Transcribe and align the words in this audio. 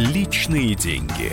Личные 0.00 0.74
деньги. 0.74 1.30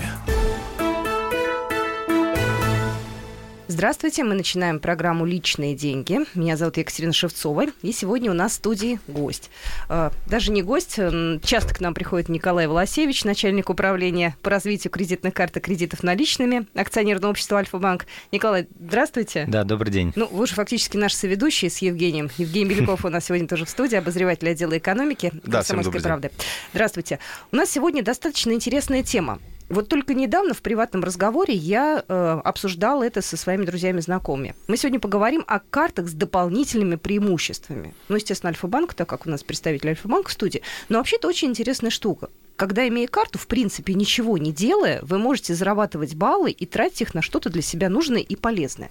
Здравствуйте, 3.77 4.23
мы 4.23 4.33
начинаем 4.33 4.79
программу 4.79 5.23
«Личные 5.23 5.75
деньги». 5.75 6.21
Меня 6.33 6.57
зовут 6.57 6.77
Екатерина 6.77 7.13
Шевцова, 7.13 7.65
и 7.83 7.91
сегодня 7.91 8.31
у 8.31 8.33
нас 8.33 8.53
в 8.53 8.55
студии 8.55 8.99
гость. 9.07 9.51
Э, 9.87 10.09
даже 10.25 10.51
не 10.51 10.63
гость, 10.63 10.95
часто 11.43 11.75
к 11.75 11.79
нам 11.79 11.93
приходит 11.93 12.27
Николай 12.27 12.65
Волосевич, 12.65 13.23
начальник 13.23 13.69
управления 13.69 14.35
по 14.41 14.49
развитию 14.49 14.89
кредитных 14.89 15.35
карт 15.35 15.57
и 15.57 15.59
кредитов 15.59 16.01
наличными 16.01 16.65
акционерного 16.73 17.29
общества 17.29 17.59
«Альфа-банк». 17.59 18.07
Николай, 18.31 18.67
здравствуйте. 18.79 19.45
Да, 19.47 19.63
добрый 19.63 19.93
день. 19.93 20.11
Ну, 20.15 20.25
вы 20.25 20.47
же 20.47 20.55
фактически 20.55 20.97
наш 20.97 21.13
соведущий 21.13 21.69
с 21.69 21.77
Евгением. 21.77 22.31
Евгений 22.39 22.73
Беляков 22.73 23.05
у 23.05 23.09
нас 23.09 23.25
сегодня 23.25 23.47
тоже 23.47 23.65
в 23.65 23.69
студии, 23.69 23.95
обозреватель 23.95 24.49
отдела 24.49 24.75
экономики 24.75 25.31
да, 25.43 25.59
«Комсомольской 25.59 26.01
правды». 26.01 26.31
Здравствуйте. 26.73 27.19
У 27.51 27.55
нас 27.55 27.69
сегодня 27.69 28.01
достаточно 28.01 28.53
интересная 28.53 29.03
тема. 29.03 29.37
Вот 29.69 29.89
только 29.89 30.13
недавно 30.13 30.53
в 30.53 30.61
приватном 30.61 31.03
разговоре 31.03 31.53
я 31.53 32.03
э, 32.07 32.41
обсуждала 32.43 33.03
это 33.03 33.21
со 33.21 33.35
своими 33.35 33.65
друзьями-знакомыми. 33.65 34.55
Мы 34.67 34.77
сегодня 34.77 34.99
поговорим 34.99 35.43
о 35.45 35.59
картах 35.59 36.07
с 36.07 36.13
дополнительными 36.13 36.95
преимуществами. 36.95 37.93
Ну, 38.07 38.15
естественно, 38.15 38.49
Альфа-банк, 38.49 38.93
так 38.93 39.09
как 39.09 39.25
у 39.25 39.29
нас 39.29 39.43
представитель 39.43 39.89
Альфа-банка 39.89 40.29
в 40.29 40.33
студии. 40.33 40.61
Но 40.87 40.99
вообще 40.99 41.17
это 41.17 41.27
очень 41.27 41.49
интересная 41.49 41.91
штука. 41.91 42.29
Когда, 42.55 42.87
имея 42.87 43.07
карту, 43.07 43.37
в 43.37 43.47
принципе, 43.47 43.93
ничего 43.93 44.37
не 44.37 44.51
делая, 44.51 44.99
вы 45.03 45.19
можете 45.19 45.53
зарабатывать 45.53 46.15
баллы 46.15 46.51
и 46.51 46.65
тратить 46.65 47.01
их 47.01 47.13
на 47.13 47.21
что-то 47.21 47.49
для 47.49 47.61
себя 47.61 47.89
нужное 47.89 48.21
и 48.21 48.35
полезное. 48.35 48.89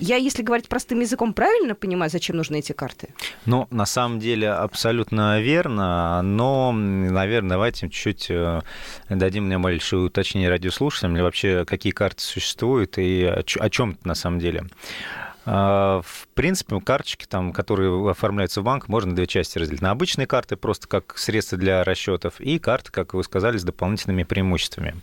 Я, 0.00 0.16
если 0.16 0.42
говорить 0.42 0.68
простым 0.68 1.00
языком, 1.00 1.32
правильно 1.32 1.74
понимаю, 1.74 2.10
зачем 2.10 2.36
нужны 2.36 2.58
эти 2.58 2.72
карты? 2.72 3.08
Ну, 3.46 3.66
на 3.70 3.86
самом 3.86 4.18
деле, 4.18 4.50
абсолютно 4.50 5.40
верно, 5.40 6.22
но, 6.22 6.72
наверное, 6.72 7.50
давайте 7.50 7.88
чуть-чуть 7.88 8.30
э, 8.30 8.60
дадим 9.08 9.46
мне 9.46 9.58
большое 9.58 10.04
уточнение 10.04 10.50
радиослушателям, 10.50 11.16
или 11.16 11.22
вообще 11.22 11.64
какие 11.64 11.92
карты 11.92 12.22
существуют 12.22 12.98
и 12.98 13.24
о 13.24 13.70
чем 13.70 13.98
на 14.04 14.14
самом 14.14 14.38
деле. 14.38 14.66
А, 15.50 16.02
в 16.02 16.28
принципе, 16.34 16.78
карточки, 16.78 17.24
там, 17.26 17.52
которые 17.54 18.10
оформляются 18.10 18.60
в 18.60 18.64
банк, 18.64 18.86
можно 18.88 19.14
две 19.14 19.26
части 19.26 19.56
разделить. 19.58 19.80
На 19.80 19.92
обычные 19.92 20.26
карты, 20.26 20.56
просто 20.56 20.86
как 20.86 21.16
средства 21.16 21.56
для 21.56 21.84
расчетов, 21.84 22.38
и 22.38 22.58
карты, 22.58 22.92
как 22.92 23.14
вы 23.14 23.24
сказали, 23.24 23.56
с 23.56 23.64
дополнительными 23.64 24.24
преимуществами. 24.24 24.96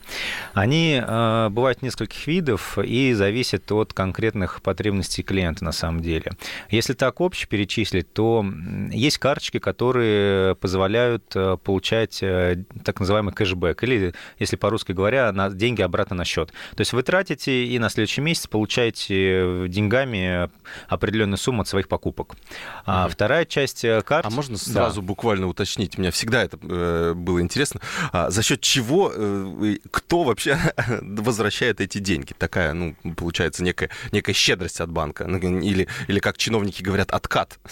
Они 0.54 1.02
э, 1.04 1.50
бывают 1.50 1.82
нескольких 1.82 2.28
видов 2.28 2.78
и 2.78 3.14
зависят 3.14 3.72
от 3.72 3.94
конкретных 3.94 4.62
потребностей 4.62 5.24
клиента 5.24 5.66
на 5.66 5.72
самом 5.72 6.02
деле. 6.02 6.32
Если 6.70 6.94
так 6.94 7.22
общее 7.22 7.48
перечислить, 7.48 8.14
то 8.14 8.46
есть 8.92 9.18
карточки, 9.18 9.58
которые 9.58 10.54
позволяют 10.56 11.24
э, 11.36 11.58
получать 11.58 12.22
э, 12.22 12.64
так 12.84 13.00
называемый 13.00 13.34
кэшбэк, 13.34 13.84
или, 13.84 14.14
если 14.38 14.58
по-русски 14.58 14.92
говоря, 14.92 15.32
на 15.32 15.50
деньги 15.50 15.82
обратно 15.82 16.16
на 16.16 16.26
счет. 16.26 16.54
То 16.76 16.82
есть 16.82 16.94
вы 16.94 17.02
тратите 17.02 17.66
и 17.66 17.80
на 17.80 17.90
следующий 17.90 18.22
месяц 18.22 18.46
получаете 18.46 19.68
деньгами 19.70 20.35
определенную 20.88 21.38
сумму 21.38 21.62
от 21.62 21.68
своих 21.68 21.88
покупок. 21.88 22.36
А 22.86 23.08
вторая 23.08 23.46
часть 23.46 23.84
э, 23.84 24.02
карт... 24.02 24.26
А 24.26 24.30
можно 24.30 24.58
сразу 24.58 25.02
да. 25.02 25.08
буквально 25.08 25.48
уточнить? 25.48 25.98
Меня 25.98 26.12
всегда 26.12 26.44
это 26.44 26.58
э, 26.62 27.14
было 27.16 27.42
интересно. 27.42 27.82
А 28.12 28.30
за 28.30 28.44
счет 28.44 28.62
чего, 28.62 29.12
э, 29.14 29.78
кто 29.92 30.24
вообще 30.24 30.58
возвращает 31.02 31.82
эти 31.82 31.98
деньги? 32.00 32.34
Такая, 32.38 32.74
ну, 32.74 32.96
получается, 33.16 33.64
некая, 33.64 33.90
некая 34.12 34.34
щедрость 34.34 34.82
от 34.82 34.92
банка. 34.92 35.26
Или, 35.26 35.88
или 36.08 36.20
как 36.20 36.38
чиновники 36.38 36.82
говорят, 36.82 37.12
откат. 37.12 37.60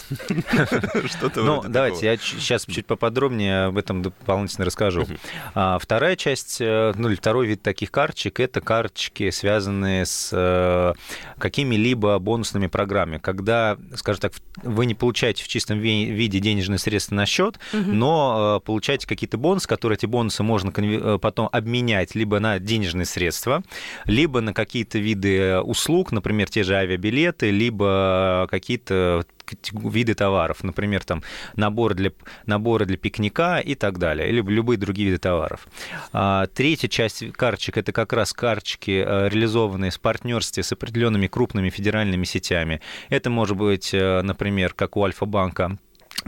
Ну, 1.36 1.62
давайте, 1.66 2.06
я 2.06 2.16
сейчас 2.16 2.64
чуть 2.66 2.86
поподробнее 2.86 3.64
об 3.66 3.78
этом 3.78 4.02
дополнительно 4.02 4.64
расскажу. 4.64 5.06
А 5.54 5.78
вторая 5.78 6.16
часть, 6.16 6.60
ну, 6.60 7.08
или 7.08 7.14
второй 7.14 7.46
вид 7.46 7.62
таких 7.62 7.90
карточек, 7.90 8.40
это 8.40 8.60
карточки, 8.60 9.30
связанные 9.30 10.06
с 10.06 10.94
какими-либо 11.38 12.18
бонусными 12.18 12.53
бонусными 12.54 12.66
программами, 12.68 13.18
когда, 13.18 13.76
скажем 13.94 14.20
так, 14.20 14.32
вы 14.62 14.86
не 14.86 14.94
получаете 14.94 15.42
в 15.42 15.48
чистом 15.48 15.78
виде 15.78 16.38
денежные 16.38 16.78
средства 16.78 17.14
на 17.14 17.26
счет, 17.26 17.58
угу. 17.72 17.92
но 17.92 18.60
э, 18.62 18.64
получаете 18.64 19.06
какие-то 19.06 19.38
бонусы, 19.38 19.68
которые 19.68 19.96
эти 19.96 20.06
бонусы 20.06 20.42
можно 20.42 20.72
э, 20.76 21.18
потом 21.20 21.48
обменять 21.52 22.14
либо 22.14 22.38
на 22.40 22.58
денежные 22.58 23.06
средства, 23.06 23.62
либо 24.06 24.40
на 24.40 24.52
какие-то 24.52 24.98
виды 24.98 25.58
услуг, 25.60 26.12
например, 26.12 26.48
те 26.48 26.62
же 26.62 26.76
авиабилеты, 26.76 27.50
либо 27.50 28.46
какие-то 28.50 29.24
виды 29.72 30.14
товаров, 30.14 30.62
например, 30.62 31.04
там 31.04 31.22
наборы 31.56 31.94
для, 31.94 32.12
наборы 32.46 32.86
для 32.86 32.96
пикника 32.96 33.58
и 33.58 33.74
так 33.74 33.98
далее, 33.98 34.28
или 34.28 34.40
любые 34.40 34.78
другие 34.78 35.10
виды 35.10 35.18
товаров. 35.18 35.66
А, 36.12 36.46
третья 36.46 36.88
часть 36.88 37.32
карточек– 37.32 37.76
это 37.78 37.92
как 37.92 38.12
раз 38.12 38.32
карточки, 38.32 39.04
э, 39.06 39.28
реализованные 39.28 39.90
в 39.90 40.00
партнерстве 40.00 40.62
с 40.62 40.72
определенными 40.72 41.26
крупными 41.26 41.70
федеральными 41.70 42.24
сетями. 42.24 42.80
Это 43.08 43.30
может 43.30 43.56
быть, 43.56 43.92
э, 43.92 44.22
например, 44.22 44.74
как 44.74 44.96
у 44.96 45.04
Альфа-банка, 45.04 45.78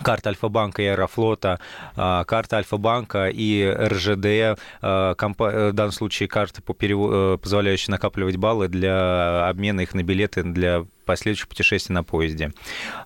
карта 0.02 0.30
Альфа-банка 0.30 0.82
и 0.82 0.86
Аэрофлота, 0.86 1.60
а, 1.94 2.24
карта 2.24 2.56
Альфа-банка 2.56 3.28
и 3.28 3.64
РЖД, 3.66 4.58
а, 4.82 5.14
в 5.14 5.72
данном 5.72 5.92
случае 5.92 6.28
карты, 6.28 6.62
э, 6.62 7.38
позволяющие 7.40 7.90
накапливать 7.92 8.36
баллы 8.36 8.68
для 8.68 9.48
обмена 9.48 9.80
их 9.80 9.94
на 9.94 10.02
билеты 10.02 10.42
для 10.42 10.86
последующих 11.06 11.48
путешествий 11.48 11.94
на 11.94 12.04
поезде. 12.04 12.52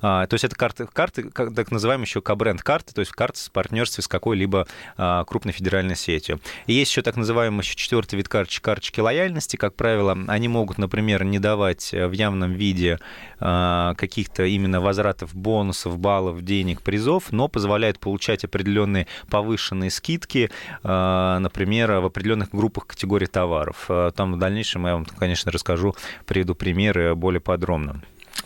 А, 0.03 0.27
то 0.27 0.35
есть 0.35 0.45
это 0.45 0.57
карты, 0.57 0.89
карты 0.93 1.31
так 1.31 1.71
называемые 1.71 2.07
еще 2.07 2.21
кабренд 2.21 2.63
карты, 2.63 2.93
то 2.93 3.01
есть 3.01 3.13
карты 3.13 3.39
в 3.39 3.53
партнерстве 3.53 4.03
с 4.03 4.09
какой-либо 4.09 4.67
а, 4.97 5.25
крупной 5.25 5.53
федеральной 5.53 5.95
сетью. 5.95 6.41
И 6.67 6.73
есть 6.73 6.91
еще 6.91 7.03
так 7.03 7.17
называемый 7.17 7.63
еще 7.63 7.77
четвертый 7.77 8.17
вид 8.17 8.29
карточек, 8.29 8.65
карточки 8.65 9.01
лояльности. 9.01 9.57
Как 9.57 9.75
правило, 9.75 10.19
они 10.27 10.49
могут, 10.49 10.79
например, 10.79 11.25
не 11.25 11.39
давать 11.39 11.93
в 11.93 12.11
явном 12.13 12.55
виде 12.55 12.99
а, 13.39 13.95
каких-то 13.95 14.45
именно 14.45 14.81
возвратов 14.81 15.35
бонусов, 15.35 15.99
баллов, 15.99 16.43
денег, 16.43 16.83
призов, 16.83 17.31
но 17.31 17.49
позволяют 17.49 18.01
получать 18.01 18.45
определенные 18.45 19.07
повышенные 19.29 19.91
скидки, 19.91 20.51
например, 20.83 21.93
в 21.93 22.07
определенных 22.07 22.51
группах 22.51 22.87
категорий 22.87 23.27
товаров. 23.27 23.89
Там 24.15 24.33
в 24.35 24.39
дальнейшем 24.39 24.87
я 24.87 24.95
вам, 24.95 25.05
конечно, 25.05 25.53
расскажу, 25.53 25.95
приведу 26.27 26.55
примеры 26.55 27.15
более 27.15 27.41
подробно. 27.41 27.90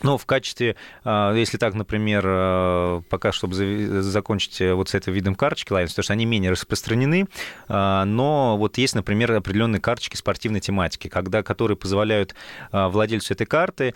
Но 0.03 0.19
в 0.19 0.27
качестве, 0.27 0.77
а, 1.05 1.34
если 1.34 1.59
так, 1.59 1.75
например, 1.75 2.25
а, 2.27 3.03
пока, 3.09 3.32
чтобы 3.32 4.03
закончить 4.03 4.60
э, 4.60 4.75
вот 4.75 4.88
с 4.88 4.94
этим 4.94 5.12
видом 5.12 5.34
карточки 5.34 5.72
Lions, 5.72 5.88
потому 5.88 6.05
что 6.05 6.12
они 6.12 6.27
менее 6.27 6.50
распространены, 6.50 7.27
а, 7.69 8.05
но 8.05 8.56
вот 8.56 8.78
есть, 8.78 8.94
например, 8.94 9.32
определенные 9.32 9.81
карточки 9.81 10.16
спортивной 10.16 10.60
тематики, 10.60 11.09
когда, 11.09 11.43
которые 11.43 11.77
позволяют 11.77 12.34
владельцу 12.72 13.34
этой 13.34 13.47
карты 13.47 13.94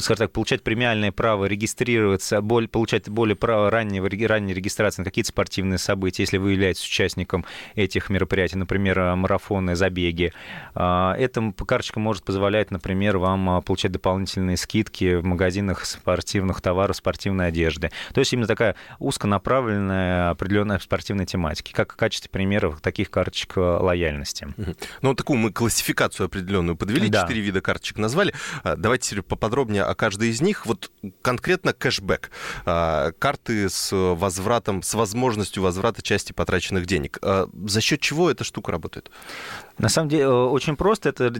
скажем 0.00 0.26
так, 0.26 0.32
получать 0.32 0.62
премиальное 0.62 1.12
право 1.12 1.44
регистрироваться, 1.44 2.40
более, 2.40 2.68
получать 2.68 3.08
более 3.08 3.36
право 3.36 3.70
раннего, 3.70 4.08
ранней 4.26 4.54
регистрации 4.54 5.02
на 5.02 5.04
какие-то 5.04 5.28
спортивные 5.28 5.78
события, 5.78 6.22
если 6.22 6.38
вы 6.38 6.52
являетесь 6.52 6.84
участником 6.84 7.44
этих 7.74 8.10
мероприятий, 8.10 8.56
например, 8.56 9.14
марафоны, 9.16 9.76
забеги. 9.76 10.32
А, 10.74 11.14
эта 11.16 11.52
карточка 11.66 12.00
может 12.00 12.24
позволять, 12.24 12.70
например, 12.70 13.18
вам 13.18 13.50
а, 13.50 13.60
получать 13.60 13.92
дополнительные 13.92 14.56
скидки 14.56 15.16
в 15.16 15.24
магазинах 15.24 15.84
спортивных 15.84 16.60
товаров, 16.60 16.96
спортивной 16.96 17.48
одежды. 17.48 17.90
То 18.12 18.20
есть 18.20 18.32
именно 18.32 18.46
такая 18.46 18.74
узконаправленная 18.98 20.30
определенная 20.30 20.78
спортивная 20.78 21.26
тематика, 21.26 21.70
как 21.72 21.92
в 21.92 21.96
качестве 21.96 22.30
примеров 22.30 22.80
таких 22.80 23.10
карточек 23.10 23.52
а, 23.56 23.78
лояльности. 23.80 24.48
Ну, 25.02 25.14
такую 25.14 25.38
мы 25.38 25.52
классификацию 25.52 26.26
определенную 26.26 26.76
подвели, 26.76 27.06
четыре 27.06 27.40
да. 27.40 27.46
вида 27.46 27.60
карточек 27.60 27.98
назвали. 27.98 28.34
Давайте 28.64 29.10
теперь 29.10 29.22
поподробнее 29.22 29.57
подробнее 29.58 29.82
о 29.82 29.94
каждой 29.96 30.28
из 30.28 30.40
них. 30.40 30.66
Вот 30.66 30.92
конкретно 31.20 31.72
кэшбэк. 31.72 32.30
А, 32.64 33.10
карты 33.18 33.68
с 33.68 33.90
возвратом, 33.92 34.84
с 34.84 34.94
возможностью 34.94 35.64
возврата 35.64 36.00
части 36.00 36.32
потраченных 36.32 36.86
денег. 36.86 37.18
А, 37.22 37.48
за 37.66 37.80
счет 37.80 38.00
чего 38.00 38.30
эта 38.30 38.44
штука 38.44 38.70
работает? 38.70 39.10
На 39.78 39.88
самом 39.88 40.08
деле 40.08 40.24
э, 40.24 40.28
очень 40.28 40.76
просто. 40.76 41.10
Эта 41.10 41.32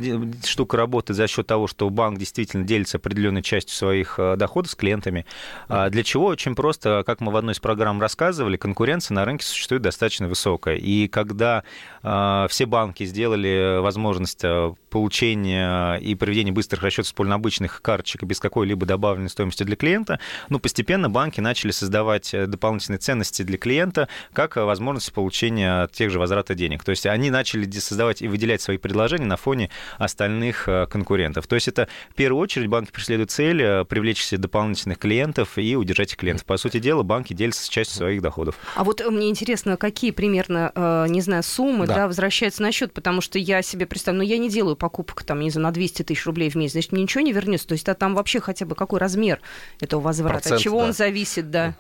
штука 0.47 0.77
работает 0.77 1.17
за 1.17 1.27
счет 1.27 1.47
того, 1.47 1.67
что 1.67 1.91
банк 1.91 2.19
действительно 2.19 2.65
делится 2.65 2.99
определенной 2.99 3.43
частью 3.43 3.77
своих 3.77 4.19
э, 4.19 4.37
доходов 4.37 4.71
с 4.71 4.75
клиентами. 4.77 5.27
А 5.69 5.91
для 5.91 6.05
чего? 6.05 6.27
Очень 6.27 6.55
просто. 6.55 7.03
Как 7.05 7.21
мы 7.21 7.33
в 7.33 7.37
одной 7.37 7.55
из 7.55 7.59
программ 7.59 8.01
рассказывали, 8.01 8.57
конкуренция 8.57 9.15
на 9.15 9.25
рынке 9.25 9.45
существует 9.45 9.83
достаточно 9.83 10.29
высокая. 10.29 10.77
И 10.77 11.09
когда 11.09 11.65
э, 12.03 12.47
все 12.49 12.67
банки 12.67 13.05
сделали 13.05 13.81
возможность 13.81 14.45
получения 14.91 15.97
и 15.97 16.15
проведения 16.15 16.53
быстрых 16.53 16.83
расчетов 16.83 17.09
с 17.09 17.33
обычных 17.33 17.83
карточек 17.83 18.23
без 18.23 18.41
какой-либо 18.41 18.87
добавленной 18.87 19.31
стоимости 19.31 19.65
для 19.65 19.77
клиента, 19.77 20.21
ну, 20.49 20.61
постепенно 20.61 21.11
банки 21.11 21.41
начали 21.41 21.73
создавать 21.73 22.33
дополнительные 22.33 22.99
ценности 22.99 23.43
для 23.43 23.59
клиента, 23.59 24.09
как 24.33 24.57
возможность 24.57 25.13
получения 25.13 25.89
тех 25.89 26.11
же 26.11 26.19
возврата 26.19 26.55
денег. 26.55 26.85
То 26.85 26.91
есть 26.91 27.07
они 27.07 27.31
начали 27.31 27.69
создавать 27.71 28.23
выделять 28.29 28.63
свои 28.63 28.79
предложения 28.79 29.27
на 29.27 29.37
фоне 29.37 29.71
остальных 29.99 30.69
конкурентов. 30.91 31.47
То 31.47 31.55
есть 31.55 31.69
это 31.69 31.89
в 32.11 32.15
первую 32.15 32.41
очередь 32.43 32.69
банки 32.69 32.91
преследуют 32.91 33.31
цель 33.31 33.85
привлечь 33.85 34.23
себе 34.23 34.41
дополнительных 34.41 34.99
клиентов 34.99 35.59
и 35.59 35.77
удержать 35.77 36.09
этих 36.09 36.19
клиентов. 36.19 36.47
По 36.47 36.57
сути 36.57 36.79
дела, 36.79 37.03
банки 37.03 37.35
делятся 37.35 37.71
частью 37.71 37.99
своих 37.99 38.23
доходов. 38.23 38.57
А 38.75 38.85
вот 38.85 39.05
мне 39.05 39.29
интересно, 39.29 39.77
какие 39.77 40.11
примерно, 40.11 41.07
не 41.09 41.21
знаю, 41.21 41.43
суммы 41.43 41.87
да. 41.87 41.95
Да, 41.95 42.07
возвращаются 42.07 42.63
на 42.63 42.71
счет, 42.71 42.93
потому 42.93 43.21
что 43.21 43.39
я 43.39 43.63
себе 43.63 43.87
представляю, 43.87 44.25
ну 44.25 44.29
я 44.29 44.39
не 44.39 44.49
делаю 44.49 44.77
покупок 44.77 45.25
там, 45.25 45.41
не 45.41 45.51
знаю, 45.51 45.65
на 45.65 45.73
200 45.73 46.05
тысяч 46.05 46.27
рублей 46.27 46.51
в 46.51 46.55
месяц, 46.55 46.73
значит, 46.73 46.93
мне 46.93 47.03
ничего 47.03 47.23
не 47.23 47.33
вернется. 47.33 47.67
То 47.67 47.73
есть 47.73 47.89
а 47.89 47.95
там 47.95 48.15
вообще 48.15 48.41
хотя 48.41 48.67
бы 48.67 48.75
какой 48.75 49.01
размер 49.01 49.41
этого 49.81 50.01
возврата, 50.01 50.35
Процент, 50.35 50.57
от 50.57 50.63
чего 50.63 50.81
да. 50.81 50.85
он 50.87 50.93
зависит, 50.93 51.51
да. 51.51 51.75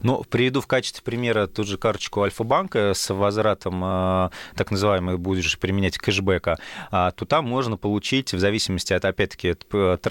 Ну, 0.00 0.24
приведу 0.28 0.60
в 0.60 0.66
качестве 0.66 1.02
примера 1.02 1.46
ту 1.46 1.64
же 1.64 1.78
карточку 1.78 2.22
Альфа-банка 2.22 2.92
с 2.94 3.12
возвратом, 3.12 3.82
э, 3.84 4.30
так 4.56 4.70
называемый, 4.70 5.16
будешь 5.16 5.58
применять 5.58 5.91
кэшбэка, 5.98 6.58
а, 6.90 7.10
то 7.12 7.24
там 7.24 7.46
можно 7.46 7.76
получить, 7.76 8.32
в 8.32 8.38
зависимости 8.38 8.92
от, 8.92 9.04
опять-таки, 9.04 9.50
от 9.50 9.64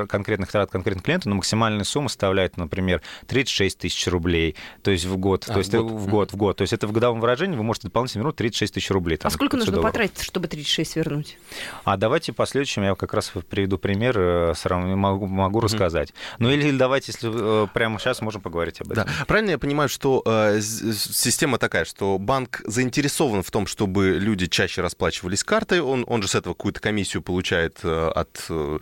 конкретных 0.09 0.51
трат 0.51 0.71
конкретных 0.71 1.03
клиентов, 1.03 1.27
но 1.27 1.35
максимальная 1.35 1.83
сумма 1.83 2.09
составляет, 2.09 2.57
например, 2.57 3.01
36 3.27 3.77
тысяч 3.77 4.07
рублей, 4.07 4.55
то 4.83 4.91
есть 4.91 5.05
в 5.05 5.17
год. 5.17 5.45
А, 5.47 5.53
то 5.53 5.59
есть 5.59 5.73
в 5.73 5.81
год. 5.81 5.91
в 5.91 6.07
год, 6.07 6.33
в 6.33 6.35
год. 6.35 6.57
То 6.57 6.61
есть 6.63 6.73
это 6.73 6.87
в 6.87 6.91
годовом 6.91 7.19
выражении 7.19 7.55
вы 7.55 7.63
можете 7.63 7.87
дополнительно 7.87 8.21
вернуть 8.21 8.35
36 8.35 8.73
тысяч 8.73 8.91
рублей. 8.91 9.17
Там, 9.17 9.27
а 9.27 9.31
сколько 9.31 9.57
нужно 9.57 9.73
долларов. 9.73 9.91
потратить, 9.91 10.21
чтобы 10.21 10.47
36 10.47 10.95
вернуть? 10.95 11.37
А 11.83 11.97
давайте 11.97 12.33
по 12.33 12.45
следующему 12.45 12.85
я 12.85 12.95
как 12.95 13.13
раз 13.13 13.31
приведу 13.49 13.77
пример, 13.77 14.17
э, 14.17 14.53
могу, 14.69 15.27
могу 15.27 15.59
mm-hmm. 15.59 15.63
рассказать. 15.63 16.13
Ну 16.39 16.49
или 16.49 16.71
давайте, 16.75 17.11
если 17.11 17.63
э, 17.63 17.67
прямо 17.73 17.99
сейчас 17.99 18.21
можем 18.21 18.41
поговорить 18.41 18.81
об 18.81 18.91
этом. 18.91 19.05
Да. 19.05 19.25
Правильно 19.25 19.51
я 19.51 19.57
понимаю, 19.57 19.89
что 19.89 20.21
э, 20.25 20.61
система 20.61 21.57
такая, 21.57 21.85
что 21.85 22.17
банк 22.17 22.61
заинтересован 22.65 23.43
в 23.43 23.51
том, 23.51 23.67
чтобы 23.67 24.17
люди 24.19 24.47
чаще 24.47 24.81
расплачивались 24.81 25.43
картой, 25.43 25.70
он, 25.79 26.03
он 26.07 26.21
же 26.21 26.27
с 26.27 26.35
этого 26.35 26.53
какую-то 26.53 26.79
комиссию 26.79 27.23
получает 27.23 27.79
э, 27.83 28.11
от, 28.15 28.45
э, 28.49 28.79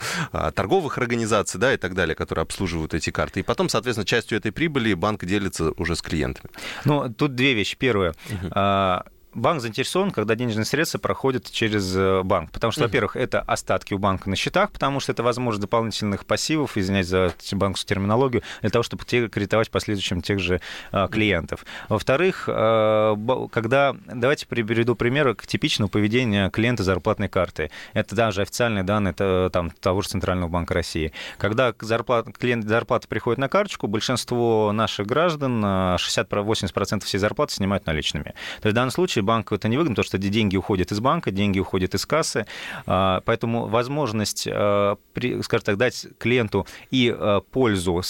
торговых 0.56 0.97
организаций, 0.97 1.59
да, 1.59 1.74
и 1.74 1.77
так 1.77 1.94
далее, 1.94 2.15
которые 2.15 2.44
обслуживают 2.44 2.94
эти 2.94 3.09
карты. 3.09 3.41
И 3.41 3.44
потом, 3.44 3.69
соответственно, 3.69 4.06
частью 4.06 4.38
этой 4.38 4.51
прибыли 4.51 4.94
банк 4.94 5.25
делится 5.25 5.71
уже 5.77 5.95
с 5.95 6.01
клиентами. 6.01 6.50
Ну, 6.86 7.13
тут 7.13 7.36
две 7.36 7.53
вещи. 7.53 7.77
Первое. 7.77 8.13
Uh-huh 8.30 9.03
банк 9.39 9.62
заинтересован, 9.62 10.12
когда 10.12 10.36
денежные 10.36 10.65
средства 10.65 11.00
проходят 11.00 11.50
через 11.51 11.95
э, 11.95 12.21
банк. 12.24 12.51
Потому 12.51 12.71
что, 12.71 12.83
во-первых, 12.83 13.15
это 13.15 13.41
остатки 13.41 13.94
у 13.94 13.97
банка 13.97 14.30
на 14.30 14.36
счетах, 14.36 14.71
потому 14.71 15.00
что 15.00 15.12
это 15.12 15.24
возможность 15.24 15.62
дополнительных 15.62 16.25
пассивов, 16.25 16.77
извиняюсь 16.77 17.07
за 17.07 17.33
банковскую 17.51 17.89
терминологию, 17.89 18.44
для 18.62 18.69
того, 18.69 18.83
чтобы 18.83 19.03
кредитовать 19.06 19.68
в 19.68 19.71
последующем 19.71 20.21
тех 20.21 20.39
же 20.39 20.62
а, 20.91 21.07
клиентов. 21.07 21.65
Во-вторых, 21.88 22.45
а, 22.47 23.15
когда, 23.51 23.95
давайте 24.06 24.47
приведу 24.47 24.95
пример 24.95 25.36
типичного 25.36 25.89
поведения 25.89 26.50
клиента 26.50 26.83
зарплатной 26.83 27.30
карты. 27.30 27.71
Это 27.94 28.15
даже 28.15 28.42
официальные 28.42 28.83
данные 28.83 29.12
это, 29.12 29.50
там, 29.51 29.71
того 29.71 30.01
же 30.01 30.09
Центрального 30.09 30.50
банка 30.50 30.74
России. 30.74 31.13
Когда 31.38 31.74
зарплат, 31.80 32.27
клиент 32.38 32.68
зарплаты 32.68 33.07
приходит 33.07 33.39
на 33.39 33.50
карточку, 33.50 33.88
большинство 33.88 34.71
наших 34.71 35.07
граждан, 35.07 35.63
60-80% 35.63 37.03
всей 37.06 37.18
зарплаты 37.18 37.53
снимают 37.53 37.85
наличными. 37.85 38.33
То 38.62 38.68
есть 38.68 38.74
в 38.74 38.75
данном 38.75 38.92
случае 38.92 39.24
банку 39.30 39.54
это 39.54 39.68
невыгодно, 39.68 39.94
потому 39.94 40.06
что 40.06 40.18
деньги 40.18 40.58
уходят 40.58 40.92
из 40.92 41.00
банка, 41.00 41.30
деньги 41.30 41.60
уходят 41.60 41.94
из 41.94 42.04
кассы, 42.08 42.48
а, 42.88 43.22
поэтому 43.26 43.68
возможность, 43.68 44.48
а, 44.52 44.98
скажем 45.44 45.66
так, 45.66 45.78
дать 45.78 46.08
клиенту 46.18 46.66
и 46.90 47.16
а, 47.16 47.42
пользу, 47.42 48.02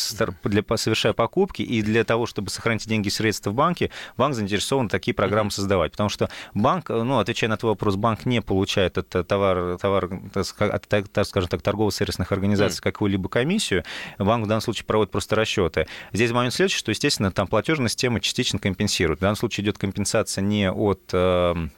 для, 0.46 0.64
совершая 0.78 1.12
покупки, 1.12 1.62
и 1.62 1.82
для 1.82 2.06
того, 2.06 2.26
чтобы 2.26 2.50
сохранить 2.50 2.88
деньги 2.88 3.10
и 3.10 3.12
средства 3.12 3.52
в 3.52 3.54
банке, 3.54 3.92
банк 4.16 4.34
заинтересован 4.34 4.88
такие 4.88 5.14
программы 5.14 5.52
создавать, 5.52 5.92
потому 5.92 6.08
что 6.08 6.30
банк, 6.54 6.88
ну, 6.88 7.20
отвечая 7.20 7.50
на 7.50 7.58
твой 7.58 7.74
вопрос, 7.74 7.98
банк 7.98 8.26
не 8.26 8.42
получает 8.42 8.98
от 8.98 9.10
товар, 9.28 9.78
товар 9.78 10.10
от, 10.34 11.28
скажем 11.28 11.50
так, 11.50 11.62
торгово-сервисных 11.62 12.32
организаций 12.32 12.82
какую-либо 12.82 13.28
комиссию, 13.28 13.84
банк 14.18 14.46
в 14.46 14.48
данном 14.48 14.62
случае 14.62 14.86
проводит 14.86 15.12
просто 15.12 15.36
расчеты. 15.36 15.88
Здесь 16.14 16.32
момент 16.32 16.54
следующий, 16.54 16.78
что, 16.78 16.92
естественно, 16.92 17.30
там 17.30 17.48
платежная 17.48 17.90
система 17.90 18.22
частично 18.22 18.58
компенсирует. 18.58 19.20
В 19.20 19.22
данном 19.22 19.36
случае 19.36 19.66
идет 19.66 19.78
компенсация 19.78 20.42
не 20.42 20.72
от 20.72 20.99
Эм, 21.12 21.72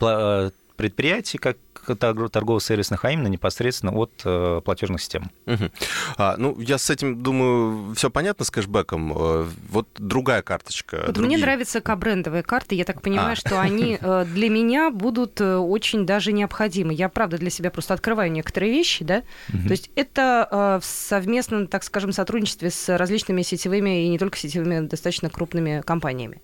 э, 0.00 0.50
предприятий, 0.76 1.36
как 1.36 1.58
торгово-сервисных, 1.98 3.04
а 3.04 3.10
именно 3.10 3.26
непосредственно 3.28 3.92
от 3.92 4.10
э, 4.24 4.60
платежных 4.64 5.00
систем. 5.00 5.30
Угу. 5.46 5.70
А, 6.16 6.36
ну, 6.38 6.58
я 6.60 6.78
с 6.78 6.88
этим 6.88 7.22
думаю, 7.22 7.94
все 7.94 8.10
понятно 8.10 8.44
с 8.44 8.50
кэшбэком. 8.50 9.12
Э, 9.12 9.46
вот 9.68 9.88
другая 9.98 10.42
карточка. 10.42 11.02
Вот 11.06 11.14
другие... 11.14 11.36
Мне 11.36 11.44
нравятся 11.44 11.80
кабрендовые 11.80 12.42
карты. 12.42 12.74
Я 12.74 12.84
так 12.84 13.02
понимаю, 13.02 13.32
а. 13.32 13.36
что 13.36 13.60
они 13.60 13.98
э, 14.00 14.24
для 14.26 14.48
меня 14.48 14.90
будут 14.90 15.40
очень 15.40 16.06
даже 16.06 16.32
необходимы. 16.32 16.94
Я, 16.94 17.08
правда, 17.08 17.38
для 17.38 17.50
себя 17.50 17.70
просто 17.70 17.94
открываю 17.94 18.30
некоторые 18.32 18.72
вещи, 18.72 19.04
да. 19.04 19.22
Угу. 19.48 19.64
То 19.64 19.70
есть 19.70 19.90
это 19.94 20.78
в 20.82 20.84
совместном, 20.84 21.66
так 21.66 21.84
скажем, 21.84 22.12
сотрудничестве 22.12 22.70
с 22.70 22.96
различными 22.96 23.42
сетевыми 23.42 24.04
и 24.04 24.08
не 24.08 24.18
только 24.18 24.38
сетевыми, 24.38 24.86
достаточно 24.86 25.28
крупными 25.28 25.82
компаниями. 25.84 26.40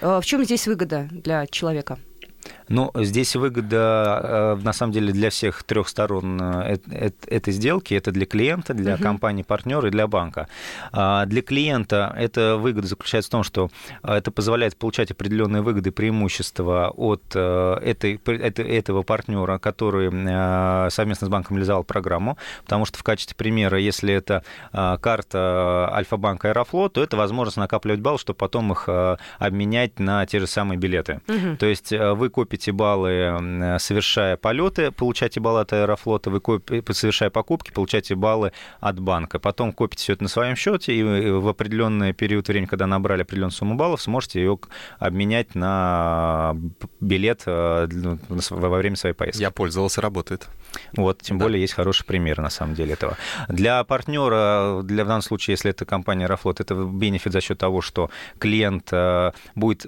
Э, 0.00 0.20
в 0.20 0.24
чем 0.24 0.44
здесь 0.44 0.66
выгода 0.66 1.08
для 1.10 1.46
человека? 1.46 1.98
Ну, 2.68 2.90
здесь 2.94 3.34
выгода, 3.36 4.56
э, 4.58 4.62
на 4.62 4.72
самом 4.72 4.92
деле, 4.92 5.12
для 5.12 5.30
всех 5.30 5.62
трех 5.62 5.88
сторон 5.88 6.40
э, 6.40 6.78
этой 7.26 7.52
сделки. 7.52 7.94
Это 7.94 8.12
для 8.12 8.26
клиента, 8.26 8.74
для 8.74 8.94
угу. 8.94 9.02
компании-партнера 9.02 9.88
и 9.88 9.90
для 9.90 10.06
банка. 10.06 10.48
А 10.92 11.26
для 11.26 11.42
клиента 11.42 12.14
эта 12.18 12.56
выгода 12.56 12.86
заключается 12.86 13.30
в 13.30 13.32
том, 13.32 13.42
что 13.42 13.70
это 14.02 14.30
позволяет 14.30 14.76
получать 14.76 15.10
определенные 15.10 15.62
выгоды, 15.62 15.90
преимущества 15.90 16.90
от 16.90 17.22
э, 17.34 17.74
этой, 17.82 18.16
этого 18.16 19.02
партнера, 19.02 19.58
который 19.58 20.10
совместно 20.90 21.26
с 21.26 21.30
банком 21.30 21.56
реализовал 21.56 21.84
программу. 21.84 22.36
Потому 22.64 22.84
что 22.84 22.98
в 22.98 23.02
качестве 23.02 23.34
примера, 23.36 23.78
если 23.78 24.12
это 24.12 24.42
карта 24.72 25.90
Альфа-банка 25.92 26.48
Аэрофлот, 26.48 26.94
то 26.94 27.02
это 27.02 27.16
возможность 27.16 27.56
накапливать 27.56 28.00
баллы, 28.00 28.18
чтобы 28.18 28.36
потом 28.36 28.72
их 28.72 28.88
обменять 29.38 29.98
на 29.98 30.26
те 30.26 30.40
же 30.40 30.46
самые 30.46 30.78
билеты. 30.78 31.20
Угу. 31.28 31.56
То 31.58 31.66
есть 31.66 31.92
вы 31.92 32.28
копите 32.28 32.57
баллы, 32.66 33.76
совершая 33.78 34.36
полеты, 34.36 34.90
получаете 34.90 35.40
баллы 35.40 35.60
от 35.60 35.72
Аэрофлота, 35.72 36.30
вы 36.30 36.40
копите, 36.40 36.82
совершая 36.92 37.30
покупки, 37.30 37.70
получаете 37.70 38.14
баллы 38.14 38.52
от 38.80 39.00
банка. 39.00 39.38
Потом 39.38 39.72
копите 39.72 40.02
все 40.02 40.12
это 40.14 40.24
на 40.24 40.28
своем 40.28 40.56
счете, 40.56 40.94
и 40.94 41.02
в 41.02 41.48
определенный 41.48 42.12
период 42.12 42.48
времени, 42.48 42.66
когда 42.66 42.86
набрали 42.86 43.22
определенную 43.22 43.52
сумму 43.52 43.76
баллов, 43.76 44.02
сможете 44.02 44.40
ее 44.40 44.58
обменять 44.98 45.54
на 45.54 46.56
билет 47.00 47.42
э, 47.46 47.88
во 48.50 48.76
время 48.76 48.96
своей 48.96 49.14
поездки. 49.14 49.40
Я 49.40 49.50
пользовался, 49.50 50.00
работает. 50.00 50.48
Вот, 50.96 51.22
тем 51.22 51.38
да. 51.38 51.46
более 51.46 51.60
есть 51.60 51.74
хороший 51.74 52.04
пример, 52.04 52.40
на 52.40 52.50
самом 52.50 52.74
деле, 52.74 52.94
этого. 52.94 53.16
Для 53.48 53.84
партнера, 53.84 54.82
для, 54.82 55.04
в 55.04 55.06
данном 55.06 55.22
случае, 55.22 55.52
если 55.52 55.70
это 55.70 55.84
компания 55.84 56.24
Аэрофлот, 56.24 56.60
это 56.60 56.74
бенефит 56.74 57.32
за 57.32 57.40
счет 57.40 57.58
того, 57.58 57.80
что 57.80 58.10
клиент 58.38 58.88
э, 58.92 59.32
будет, 59.54 59.86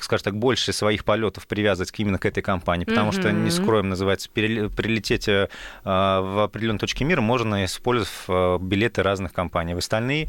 скажем 0.00 0.24
так, 0.24 0.36
больше 0.36 0.72
своих 0.72 1.04
полетов 1.04 1.46
привязывать 1.46 1.90
к 1.90 1.98
именно 1.98 2.09
к 2.18 2.26
этой 2.26 2.42
компании, 2.42 2.84
потому 2.84 3.10
mm-hmm. 3.10 3.20
что, 3.20 3.32
не 3.32 3.50
скроем, 3.50 3.88
называется, 3.88 4.28
прилететь 4.30 5.28
э, 5.28 5.48
в 5.84 6.44
определенной 6.44 6.78
точке 6.78 7.04
мира 7.04 7.20
можно, 7.20 7.64
использовав 7.64 8.24
э, 8.28 8.58
билеты 8.60 9.02
разных 9.02 9.32
компаний. 9.32 9.74
В 9.74 9.78
остальные 9.78 10.28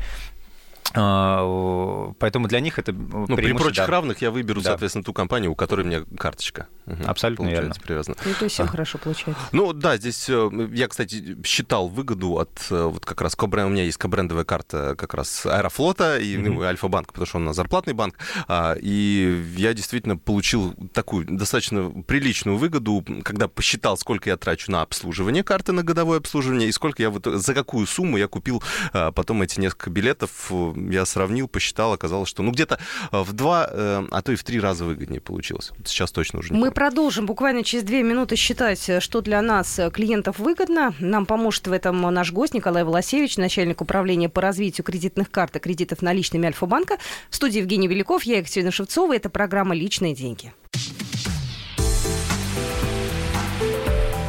поэтому 0.93 2.47
для 2.47 2.59
них 2.59 2.79
это 2.79 2.91
ну, 2.91 3.35
При 3.35 3.53
прочих 3.53 3.85
да. 3.85 3.91
равных 3.91 4.21
я 4.21 4.31
выберу, 4.31 4.61
да. 4.61 4.71
соответственно, 4.71 5.03
ту 5.03 5.13
компанию, 5.13 5.51
у 5.51 5.55
которой 5.55 5.81
у 5.81 5.85
меня 5.85 6.03
карточка. 6.17 6.67
Угу, 6.85 7.03
Абсолютно 7.05 7.47
верно. 7.47 7.73
Привязана. 7.81 8.17
Ну, 8.25 8.33
то 8.33 8.45
есть 8.45 8.55
всем 8.55 8.65
а. 8.65 8.69
хорошо 8.69 8.97
получается. 8.97 9.41
Ну, 9.51 9.73
да, 9.73 9.97
здесь 9.97 10.27
э, 10.29 10.69
я, 10.73 10.87
кстати, 10.87 11.37
считал 11.45 11.87
выгоду 11.87 12.37
от 12.37 12.67
э, 12.69 12.83
вот 12.83 13.05
как 13.05 13.21
раз, 13.21 13.35
у 13.39 13.47
меня 13.47 13.83
есть 13.83 13.97
кобрендовая 13.97 14.43
карта 14.43 14.95
как 14.97 15.13
раз 15.13 15.45
Аэрофлота 15.45 16.17
и 16.17 16.35
mm 16.35 16.49
ну, 16.51 16.61
Альфа-банк, 16.63 17.07
потому 17.07 17.25
что 17.25 17.37
он 17.37 17.45
на 17.45 17.53
зарплатный 17.53 17.93
банк. 17.93 18.15
А, 18.47 18.75
и 18.79 19.43
я 19.55 19.73
действительно 19.73 20.17
получил 20.17 20.73
такую 20.93 21.25
достаточно 21.25 21.89
приличную 21.89 22.57
выгоду, 22.57 23.05
когда 23.23 23.47
посчитал, 23.47 23.97
сколько 23.97 24.29
я 24.29 24.37
трачу 24.37 24.71
на 24.71 24.81
обслуживание 24.81 25.43
карты, 25.43 25.71
на 25.71 25.83
годовое 25.83 26.17
обслуживание, 26.17 26.67
и 26.67 26.71
сколько 26.71 27.01
я 27.01 27.09
вот, 27.09 27.25
за 27.25 27.53
какую 27.53 27.87
сумму 27.87 28.17
я 28.17 28.27
купил 28.27 28.61
потом 28.91 29.41
эти 29.41 29.59
несколько 29.59 29.89
билетов 29.89 30.51
я 30.89 31.05
сравнил, 31.05 31.47
посчитал, 31.47 31.93
оказалось, 31.93 32.29
что 32.29 32.43
ну 32.43 32.51
где-то 32.51 32.79
э, 33.11 33.21
в 33.21 33.33
два, 33.33 33.67
э, 33.69 34.07
а 34.09 34.21
то 34.21 34.31
и 34.31 34.35
в 34.35 34.43
три 34.43 34.59
раза 34.59 34.85
выгоднее 34.85 35.21
получилось. 35.21 35.71
Сейчас 35.85 36.11
точно 36.11 36.39
уже 36.39 36.49
не 36.49 36.55
Мы 36.55 36.67
помню. 36.67 36.73
продолжим 36.73 37.25
буквально 37.25 37.63
через 37.63 37.83
две 37.83 38.03
минуты 38.03 38.35
считать, 38.35 38.89
э, 38.89 38.99
что 38.99 39.21
для 39.21 39.41
нас, 39.41 39.79
клиентов, 39.93 40.39
выгодно. 40.39 40.93
Нам 40.99 41.25
поможет 41.25 41.67
в 41.67 41.71
этом 41.71 42.01
наш 42.01 42.31
гость 42.31 42.53
Николай 42.53 42.83
Волосевич, 42.83 43.37
начальник 43.37 43.81
управления 43.81 44.29
по 44.29 44.41
развитию 44.41 44.83
кредитных 44.85 45.29
карт 45.29 45.55
и 45.55 45.59
кредитов 45.59 46.01
наличными 46.01 46.47
Альфа-банка. 46.47 46.97
В 47.29 47.35
студии 47.35 47.59
Евгений 47.59 47.87
Великов, 47.87 48.23
я 48.23 48.37
Екатерина 48.37 48.71
Шевцова. 48.71 49.15
Это 49.15 49.29
программа 49.29 49.75
«Личные 49.75 50.15
деньги». 50.15 50.53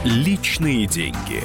Личные 0.05 0.87
деньги. 0.87 1.45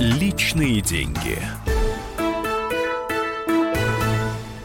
Личные 0.00 0.80
деньги. 0.80 1.38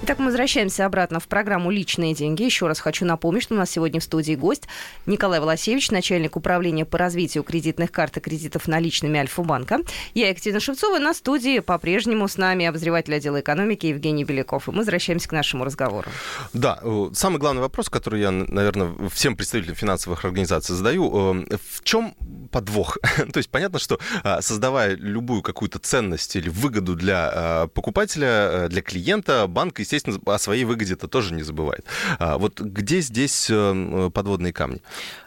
Итак, 0.07 0.19
мы 0.19 0.25
возвращаемся 0.25 0.85
обратно 0.85 1.19
в 1.19 1.27
программу 1.27 1.71
«Личные 1.71 2.13
деньги». 2.13 2.43
Еще 2.43 2.67
раз 2.67 2.79
хочу 2.79 3.05
напомнить, 3.05 3.41
что 3.41 3.55
у 3.55 3.57
нас 3.57 3.71
сегодня 3.71 3.99
в 3.99 4.03
студии 4.03 4.35
гость 4.35 4.67
Николай 5.07 5.39
Волосевич, 5.39 5.89
начальник 5.89 6.35
управления 6.35 6.85
по 6.85 6.99
развитию 6.99 7.43
кредитных 7.43 7.91
карт 7.91 8.17
и 8.17 8.19
кредитов 8.19 8.67
наличными 8.67 9.19
Альфа-банка. 9.19 9.79
Я 10.13 10.29
Екатерина 10.29 10.59
Шевцова. 10.59 10.99
На 10.99 11.15
студии 11.15 11.57
по-прежнему 11.57 12.27
с 12.27 12.37
нами 12.37 12.67
обозреватель 12.67 13.15
отдела 13.15 13.39
экономики 13.39 13.87
Евгений 13.87 14.23
Беляков. 14.23 14.67
И 14.67 14.71
мы 14.71 14.77
возвращаемся 14.77 15.27
к 15.27 15.31
нашему 15.31 15.65
разговору. 15.65 16.07
Да, 16.53 16.77
э, 16.83 17.09
самый 17.13 17.39
главный 17.39 17.63
вопрос, 17.63 17.89
который 17.89 18.21
я, 18.21 18.29
наверное, 18.29 18.93
всем 19.09 19.35
представителям 19.35 19.75
финансовых 19.75 20.23
организаций 20.23 20.75
задаю, 20.75 21.35
э, 21.49 21.57
в 21.67 21.83
чем 21.83 22.13
подвох? 22.51 22.99
То 23.33 23.37
есть 23.37 23.49
понятно, 23.49 23.79
что 23.79 23.97
э, 24.23 24.39
создавая 24.41 24.95
любую 24.95 25.41
какую-то 25.41 25.79
ценность 25.79 26.35
или 26.35 26.49
выгоду 26.49 26.93
для 26.93 27.67
покупателя, 27.73 28.67
для 28.69 28.83
клиента, 28.83 29.47
банк, 29.47 29.79
естественно, 29.79 29.94
естественно, 29.95 30.33
о 30.33 30.37
своей 30.37 30.65
выгоде-то 30.65 31.07
тоже 31.07 31.33
не 31.33 31.43
забывает. 31.43 31.85
А 32.19 32.37
вот 32.37 32.59
где 32.59 33.01
здесь 33.01 33.47
э, 33.49 34.09
подводные 34.13 34.53
камни? 34.53 34.81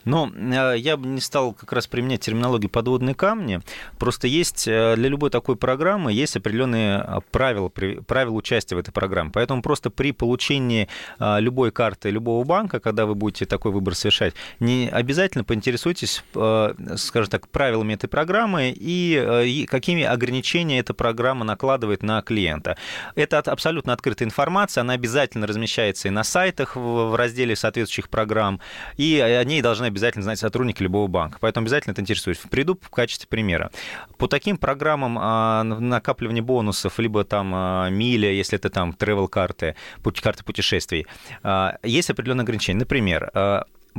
Но 0.04 0.30
э, 0.34 0.74
я 0.78 0.96
бы 0.96 1.06
не 1.06 1.20
стал 1.20 1.52
как 1.52 1.72
раз 1.72 1.86
применять 1.86 2.20
терминологию 2.20 2.70
подводные 2.70 3.14
камни. 3.14 3.60
Просто 3.98 4.26
есть 4.26 4.68
э, 4.68 4.94
для 4.96 5.08
любой 5.08 5.30
такой 5.30 5.56
программы 5.56 6.12
есть 6.12 6.36
определенные 6.36 7.22
правила, 7.30 7.68
правила 7.68 8.34
участия 8.34 8.76
в 8.76 8.78
этой 8.78 8.92
программе. 8.92 9.30
Поэтому 9.32 9.62
просто 9.62 9.90
при 9.90 10.12
получении 10.12 10.88
любой 11.18 11.70
карты 11.70 12.10
любого 12.10 12.44
банка, 12.44 12.80
когда 12.80 13.06
вы 13.06 13.14
будете 13.14 13.46
такой 13.46 13.72
выбор 13.72 13.94
совершать, 13.94 14.34
не 14.60 14.88
обязательно 14.88 15.44
поинтересуйтесь, 15.44 16.24
скажем 16.32 17.30
так, 17.30 17.48
правилами 17.48 17.94
этой 17.94 18.08
программы 18.08 18.74
и 18.76 19.66
какими 19.70 20.02
ограничениями 20.04 20.80
эта 20.80 20.94
программа 20.94 21.44
накладывает 21.44 22.02
на 22.02 22.22
клиента. 22.22 22.76
Это 23.14 23.38
абсолютно 23.38 23.92
открытая 23.92 24.26
информация 24.26 24.57
информация, 24.58 24.80
она 24.82 24.94
обязательно 24.94 25.46
размещается 25.46 26.08
и 26.08 26.10
на 26.10 26.24
сайтах 26.24 26.74
в 26.74 27.16
разделе 27.16 27.54
соответствующих 27.54 28.08
программ, 28.10 28.60
и 28.96 29.20
о 29.20 29.44
ней 29.44 29.62
должны 29.62 29.86
обязательно 29.86 30.24
знать 30.24 30.38
сотрудники 30.38 30.82
любого 30.82 31.06
банка. 31.06 31.38
Поэтому 31.40 31.64
обязательно 31.64 31.92
это 31.92 32.00
интересует. 32.00 32.38
Приду 32.50 32.78
в 32.80 32.90
качестве 32.90 33.28
примера. 33.28 33.70
По 34.16 34.26
таким 34.26 34.56
программам 34.56 35.16
а, 35.20 35.62
накапливания 35.62 36.42
бонусов, 36.42 36.98
либо 36.98 37.24
там 37.24 37.52
а, 37.54 37.88
миля, 37.88 38.32
если 38.32 38.58
это 38.58 38.68
там 38.70 38.94
travel 38.98 39.28
карты 39.28 39.76
карты 40.22 40.42
путешествий, 40.42 41.06
а, 41.42 41.76
есть 41.84 42.10
определенные 42.10 42.42
ограничения. 42.42 42.80
Например, 42.80 43.30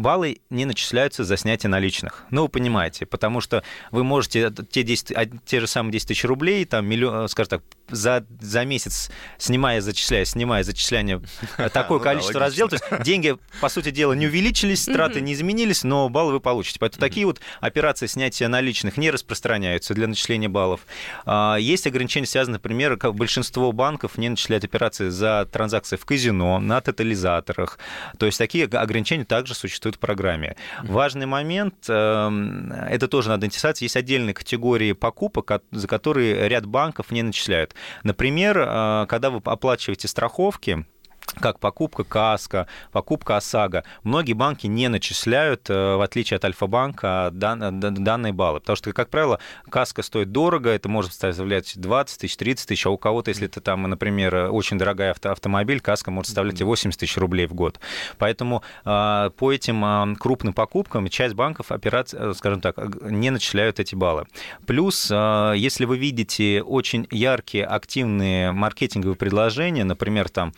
баллы 0.01 0.41
не 0.49 0.65
начисляются 0.65 1.23
за 1.23 1.37
снятие 1.37 1.69
наличных. 1.69 2.25
Ну, 2.31 2.43
вы 2.43 2.49
понимаете, 2.49 3.05
потому 3.05 3.41
что 3.41 3.63
вы 3.91 4.03
можете 4.03 4.51
те, 4.69 4.83
10, 4.83 5.43
те 5.45 5.59
же 5.59 5.67
самые 5.67 5.93
10 5.93 6.07
тысяч 6.07 6.23
рублей, 6.25 6.65
там, 6.65 6.85
миллион, 6.87 7.27
скажем 7.27 7.49
так, 7.49 7.63
за, 7.89 8.25
за 8.39 8.65
месяц, 8.65 9.09
снимая, 9.37 9.81
зачисляя, 9.81 10.25
снимая 10.25 10.63
зачисление, 10.63 11.21
такое 11.73 11.97
ну 11.97 12.03
количество 12.03 12.39
раз 12.39 12.53
сделать. 12.53 12.71
То 12.71 12.95
есть 12.95 13.03
деньги, 13.03 13.37
по 13.61 13.69
сути 13.69 13.91
дела, 13.91 14.13
не 14.13 14.27
увеличились, 14.27 14.85
траты 14.85 15.21
не 15.21 15.33
изменились, 15.33 15.83
но 15.83 16.09
баллы 16.09 16.33
вы 16.33 16.39
получите. 16.39 16.79
Поэтому 16.79 16.99
такие 16.99 17.25
вот 17.25 17.39
операции 17.59 18.07
снятия 18.07 18.47
наличных 18.47 18.97
не 18.97 19.11
распространяются 19.11 19.93
для 19.93 20.07
начисления 20.07 20.49
баллов. 20.49 20.81
А, 21.25 21.57
есть 21.57 21.87
ограничения, 21.87 22.27
связанные, 22.27 22.55
например, 22.55 22.97
как 22.97 23.15
большинство 23.15 23.71
банков 23.71 24.17
не 24.17 24.29
начисляют 24.29 24.63
операции 24.63 25.09
за 25.09 25.47
транзакции 25.51 25.95
в 25.95 26.05
казино, 26.05 26.59
на 26.59 26.81
тотализаторах. 26.81 27.79
То 28.17 28.25
есть 28.25 28.37
такие 28.37 28.65
ограничения 28.65 29.25
также 29.25 29.55
существуют 29.55 29.88
в 29.95 29.99
программе. 29.99 30.55
Важный 30.83 31.25
момент, 31.25 31.75
эм, 31.87 32.71
это 32.71 33.07
тоже 33.07 33.29
надо 33.29 33.45
интересоваться, 33.45 33.85
есть 33.85 33.95
отдельные 33.95 34.33
категории 34.33 34.93
покупок, 34.93 35.61
за 35.71 35.87
которые 35.87 36.47
ряд 36.47 36.65
банков 36.65 37.11
не 37.11 37.23
начисляют. 37.23 37.75
Например, 38.03 38.57
э, 38.59 39.05
когда 39.07 39.29
вы 39.29 39.41
оплачиваете 39.43 40.07
страховки, 40.07 40.85
как 41.39 41.59
покупка 41.59 42.03
КАСКО, 42.03 42.67
покупка 42.91 43.37
ОСАГО. 43.37 43.83
Многие 44.03 44.33
банки 44.33 44.67
не 44.67 44.87
начисляют, 44.87 45.69
э, 45.69 45.95
в 45.95 46.01
отличие 46.01 46.37
от 46.37 46.45
Альфа-банка, 46.45 47.29
данные 47.31 48.33
баллы. 48.33 48.59
Потому 48.59 48.75
что, 48.75 48.91
как 48.91 49.09
правило, 49.09 49.39
КАСКО 49.69 50.01
стоит 50.01 50.31
дорого, 50.31 50.69
это 50.69 50.89
может 50.89 51.13
составлять 51.13 51.79
20 51.79 52.19
тысяч, 52.19 52.37
30 52.37 52.67
тысяч, 52.67 52.85
а 52.85 52.89
у 52.89 52.97
кого-то, 52.97 53.29
если 53.29 53.47
это 53.47 53.61
там, 53.61 53.83
например, 53.83 54.49
очень 54.51 54.77
дорогая 54.77 55.11
авто, 55.11 55.31
автомобиль, 55.31 55.79
КАСКО 55.79 56.11
может 56.11 56.27
составлять 56.27 56.59
и 56.61 56.63
80 56.63 56.99
тысяч 56.99 57.17
рублей 57.17 57.47
в 57.47 57.53
год. 57.53 57.79
Поэтому 58.17 58.63
э, 58.85 59.29
по 59.37 59.51
этим 59.51 59.85
э, 59.85 60.15
крупным 60.17 60.53
покупкам 60.53 61.07
часть 61.09 61.35
банков 61.35 61.71
операций, 61.71 62.35
скажем 62.35 62.61
так, 62.61 62.75
не 63.01 63.29
начисляют 63.29 63.79
эти 63.79 63.95
баллы. 63.95 64.25
Плюс, 64.65 65.09
если 65.09 65.85
вы 65.85 65.97
видите 65.97 66.61
очень 66.61 67.07
яркие, 67.11 67.65
активные 67.65 68.51
маркетинговые 68.51 69.15
предложения, 69.15 69.83
например, 69.83 70.29
там 70.29 70.53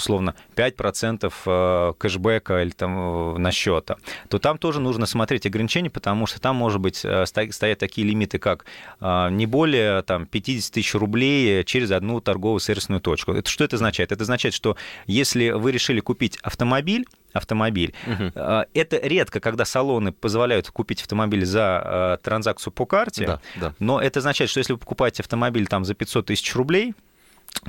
условно 0.00 0.34
5% 0.56 1.32
э, 1.46 1.92
кэшбэка 1.98 2.62
или 2.62 2.70
там 2.70 3.36
э, 3.36 3.38
на 3.38 3.52
счета, 3.52 3.96
то 4.28 4.38
там 4.38 4.58
тоже 4.58 4.80
нужно 4.80 5.06
смотреть 5.06 5.46
ограничения, 5.46 5.90
потому 5.90 6.26
что 6.26 6.40
там, 6.40 6.56
может 6.56 6.80
быть, 6.80 7.02
э, 7.04 7.26
стоят 7.26 7.78
такие 7.78 8.06
лимиты, 8.06 8.38
как 8.38 8.64
не 9.00 9.46
более 9.46 10.02
там, 10.02 10.26
50 10.26 10.74
тысяч 10.74 10.94
рублей 10.94 11.64
через 11.64 11.90
одну 11.90 12.20
торговую 12.20 12.60
сервисную 12.60 13.00
точку. 13.00 13.32
Это, 13.32 13.48
что 13.48 13.64
это 13.64 13.76
означает? 13.76 14.12
Это 14.12 14.22
означает, 14.22 14.54
что 14.54 14.76
если 15.06 15.50
вы 15.50 15.72
решили 15.72 16.00
купить 16.00 16.36
автомобиль, 16.42 17.06
автомобиль. 17.32 17.94
Угу. 18.06 18.40
Это 18.74 18.96
редко, 19.02 19.40
когда 19.40 19.64
салоны 19.64 20.12
позволяют 20.12 20.68
купить 20.68 21.02
автомобиль 21.02 21.44
за 21.44 22.18
транзакцию 22.22 22.72
по 22.72 22.86
карте, 22.86 23.26
да, 23.26 23.40
да. 23.56 23.74
но 23.78 24.00
это 24.00 24.18
означает, 24.18 24.50
что 24.50 24.58
если 24.58 24.72
вы 24.72 24.78
покупаете 24.78 25.22
автомобиль 25.22 25.66
там 25.66 25.84
за 25.84 25.94
500 25.94 26.26
тысяч 26.26 26.54
рублей, 26.54 26.94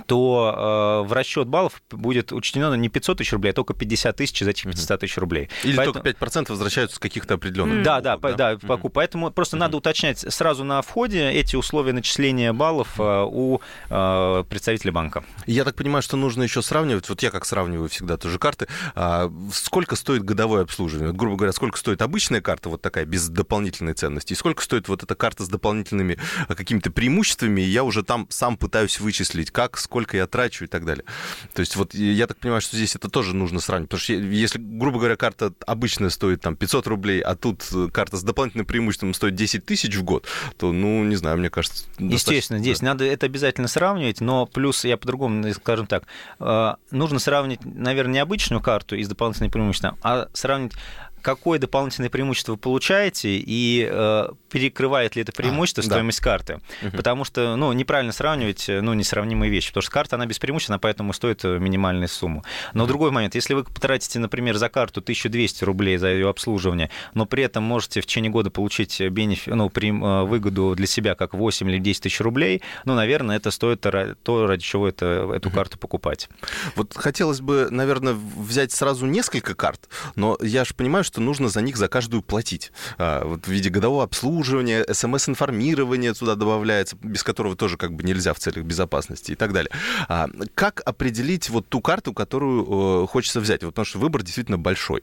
то 0.06 1.04
э, 1.04 1.08
в 1.08 1.14
расчет 1.14 1.48
баллов 1.48 1.82
будет 1.92 2.32
учтено 2.32 2.74
не 2.76 2.90
500 2.90 3.18
тысяч 3.18 3.34
рублей, 3.34 3.52
а 3.52 3.54
только 3.54 3.74
50 3.74 4.16
тысяч 4.16 4.42
из 4.42 4.48
этих 4.48 4.64
500 4.64 5.00
тысяч 5.00 5.18
рублей. 5.18 5.50
Или 5.64 5.76
Поэтому... 5.76 6.04
только 6.04 6.26
5% 6.26 6.50
возвращаются 6.50 6.96
с 6.96 7.00
каких-то 7.00 7.36
определенных. 7.36 7.84
Да, 7.84 8.02
да, 8.02 8.18
да, 8.18 8.34
да, 8.34 8.54
mm-hmm. 8.54 8.90
Поэтому 8.94 9.32
просто 9.32 9.58
mm-hmm. 9.58 9.60
надо 9.60 9.78
уточнять 9.78 10.20
сразу 10.20 10.64
на 10.64 10.82
входе 10.82 11.30
эти 11.32 11.56
условия 11.56 11.94
начисления 11.94 12.54
баллов 12.54 13.00
э, 13.00 13.26
у 13.28 13.60
э, 13.90 14.44
представителя 14.50 14.92
банка. 14.92 15.24
Я 15.46 15.64
так 15.64 15.76
понимаю, 15.76 16.02
что 16.02 16.18
нужно 16.18 16.44
еще 16.44 16.62
сравнивать, 16.62 17.10
вот 17.10 17.22
я 17.22 17.30
как 17.30 17.46
сравниваю 17.46 17.90
всегда 17.90 18.18
тоже 18.18 18.40
карты, 18.40 18.68
а, 18.96 19.32
сколько 19.52 19.96
стоит 19.96 20.24
годовое 20.24 20.64
обслуживание? 20.64 21.10
Вот, 21.10 21.18
грубо 21.18 21.38
говоря, 21.38 21.54
сколько 21.54 21.78
стоит 21.78 22.02
обычная 22.02 22.42
карта, 22.42 22.70
вот 22.70 22.82
такая, 22.82 23.06
без 23.06 23.28
дополнительной 23.30 23.94
ценности, 23.94 24.34
и 24.34 24.36
сколько 24.36 24.64
стоит 24.64 24.88
вот 24.88 25.04
эта 25.04 25.16
карта 25.16 25.44
с 25.44 25.50
дополнительными 25.50 26.18
какими-то 26.48 26.92
преимуществами, 26.92 27.62
и 27.62 27.66
я 27.66 27.84
уже 27.84 28.04
там 28.04 28.28
сам 28.30 28.58
пытаюсь 28.58 29.00
вычислить, 29.00 29.52
как 29.52 29.71
сколько 29.78 30.18
я 30.18 30.28
трачу 30.28 30.66
и 30.66 30.68
так 30.68 30.86
далее. 30.86 31.06
То 31.54 31.60
есть 31.60 31.76
вот 31.76 31.94
я 31.94 32.28
так 32.28 32.38
понимаю, 32.38 32.62
что 32.62 32.76
здесь 32.76 32.96
это 32.96 33.10
тоже 33.10 33.36
нужно 33.36 33.60
сравнить, 33.60 33.90
потому 33.90 34.02
что 34.02 34.14
если, 34.14 34.60
грубо 34.60 35.00
говоря, 35.00 35.16
карта 35.16 35.54
обычная 35.66 36.10
стоит 36.10 36.42
там 36.42 36.56
500 36.56 36.88
рублей, 36.88 37.22
а 37.22 37.36
тут 37.36 37.68
э, 37.74 37.90
карта 37.92 38.18
с 38.18 38.24
дополнительным 38.24 38.66
преимуществом 38.66 39.14
стоит 39.14 39.36
10 39.36 39.66
тысяч 39.66 39.96
в 39.96 40.04
год, 40.04 40.28
то, 40.58 40.72
ну, 40.72 41.04
не 41.04 41.16
знаю, 41.16 41.38
мне 41.38 41.50
кажется... 41.50 41.86
Естественно, 41.98 42.60
здесь 42.60 42.80
да. 42.80 42.88
надо 42.88 43.06
это 43.06 43.26
обязательно 43.26 43.68
сравнивать, 43.68 44.22
но 44.22 44.46
плюс 44.46 44.86
я 44.86 44.98
по-другому, 44.98 45.52
скажем 45.54 45.88
так, 45.88 46.04
э, 46.40 46.74
нужно 46.92 47.20
сравнить, 47.20 47.64
наверное, 47.64 48.14
не 48.14 48.20
обычную 48.20 48.62
карту 48.62 48.96
из 48.96 49.08
дополнительных 49.08 49.52
преимуществ, 49.52 49.88
а 50.02 50.28
сравнить 50.34 50.74
какое 51.22 51.60
дополнительное 51.60 52.10
преимущество 52.10 52.54
вы 52.54 52.58
получаете 52.58 53.38
и 53.38 53.88
э, 53.90 54.28
перекрывает 54.50 55.16
ли 55.16 55.22
это 55.22 55.32
преимущество 55.32 55.82
а, 55.82 55.86
стоимость 55.86 56.20
да. 56.20 56.24
карты. 56.24 56.60
Угу. 56.82 56.98
Потому 56.98 57.24
что 57.24 57.56
ну, 57.56 57.72
неправильно 57.74 58.14
сравнивать 58.14 58.68
э, 58.70 58.82
ну, 58.82 58.94
несравнимые 58.94 59.50
вещи, 59.50 59.70
потому 59.70 59.82
что 59.82 59.92
карта, 59.92 60.16
она 60.16 60.26
беспреимущественна, 60.26 60.80
поэтому 60.80 61.14
стоит 61.14 61.44
э, 61.46 61.60
минимальную 61.60 62.08
сумму. 62.08 62.44
Но 62.74 62.84
угу. 62.84 62.90
другой 62.90 63.12
момент, 63.12 63.36
если 63.36 63.54
вы 63.54 63.64
потратите, 63.64 64.20
например, 64.20 64.58
за 64.58 64.70
карту 64.70 65.02
1200 65.02 65.64
рублей 65.64 65.98
за 65.98 66.10
ее 66.10 66.30
обслуживание, 66.30 66.90
но 67.14 67.26
при 67.26 67.44
этом 67.44 67.64
можете 67.64 68.02
в 68.02 68.06
течение 68.06 68.32
года 68.32 68.50
получить 68.50 69.02
бенеф... 69.02 69.48
ну, 69.48 69.70
при... 69.70 69.92
Э, 69.92 70.24
выгоду 70.24 70.76
для 70.76 70.88
себя 70.88 71.16
как 71.16 71.34
8 71.34 71.70
или 71.70 71.78
10 71.78 72.04
тысяч 72.04 72.22
рублей, 72.22 72.62
ну, 72.86 72.96
наверное, 72.96 73.36
это 73.38 73.52
стоит 73.52 73.82
то, 73.82 74.48
ради 74.48 74.64
чего 74.64 74.88
это, 74.88 75.32
эту 75.36 75.50
угу. 75.50 75.56
карту 75.56 75.78
покупать. 75.78 76.30
Вот 76.76 76.96
хотелось 76.96 77.42
бы, 77.42 77.68
наверное, 77.70 78.14
взять 78.14 78.72
сразу 78.72 79.06
несколько 79.06 79.56
карт, 79.56 79.90
но 80.16 80.38
я 80.42 80.64
же 80.64 80.74
понимаю, 80.74 81.04
что 81.04 81.11
нужно 81.20 81.50
за 81.50 81.62
них 81.62 81.78
за 81.78 81.88
каждую 81.88 82.22
платить. 82.22 82.72
А, 82.98 83.26
вот 83.26 83.46
в 83.46 83.48
виде 83.50 83.70
годового 83.70 84.04
обслуживания, 84.04 84.86
смс-информирования 84.92 86.14
туда 86.14 86.36
добавляется, 86.36 86.96
без 87.02 87.24
которого 87.24 87.56
тоже 87.56 87.78
как 87.78 87.94
бы 87.94 88.04
нельзя 88.04 88.34
в 88.34 88.40
целях 88.40 88.64
безопасности 88.64 89.32
и 89.34 89.36
так 89.36 89.52
далее. 89.52 89.72
А, 90.08 90.30
как 90.56 90.82
определить 90.86 91.50
вот 91.50 91.68
ту 91.68 91.82
карту, 91.82 92.14
которую 92.14 93.04
э, 93.04 93.08
хочется 93.08 93.40
взять? 93.40 93.64
Вот, 93.64 93.72
потому 93.72 93.86
что 93.86 94.00
выбор 94.00 94.24
действительно 94.24 94.58
большой. 94.58 95.02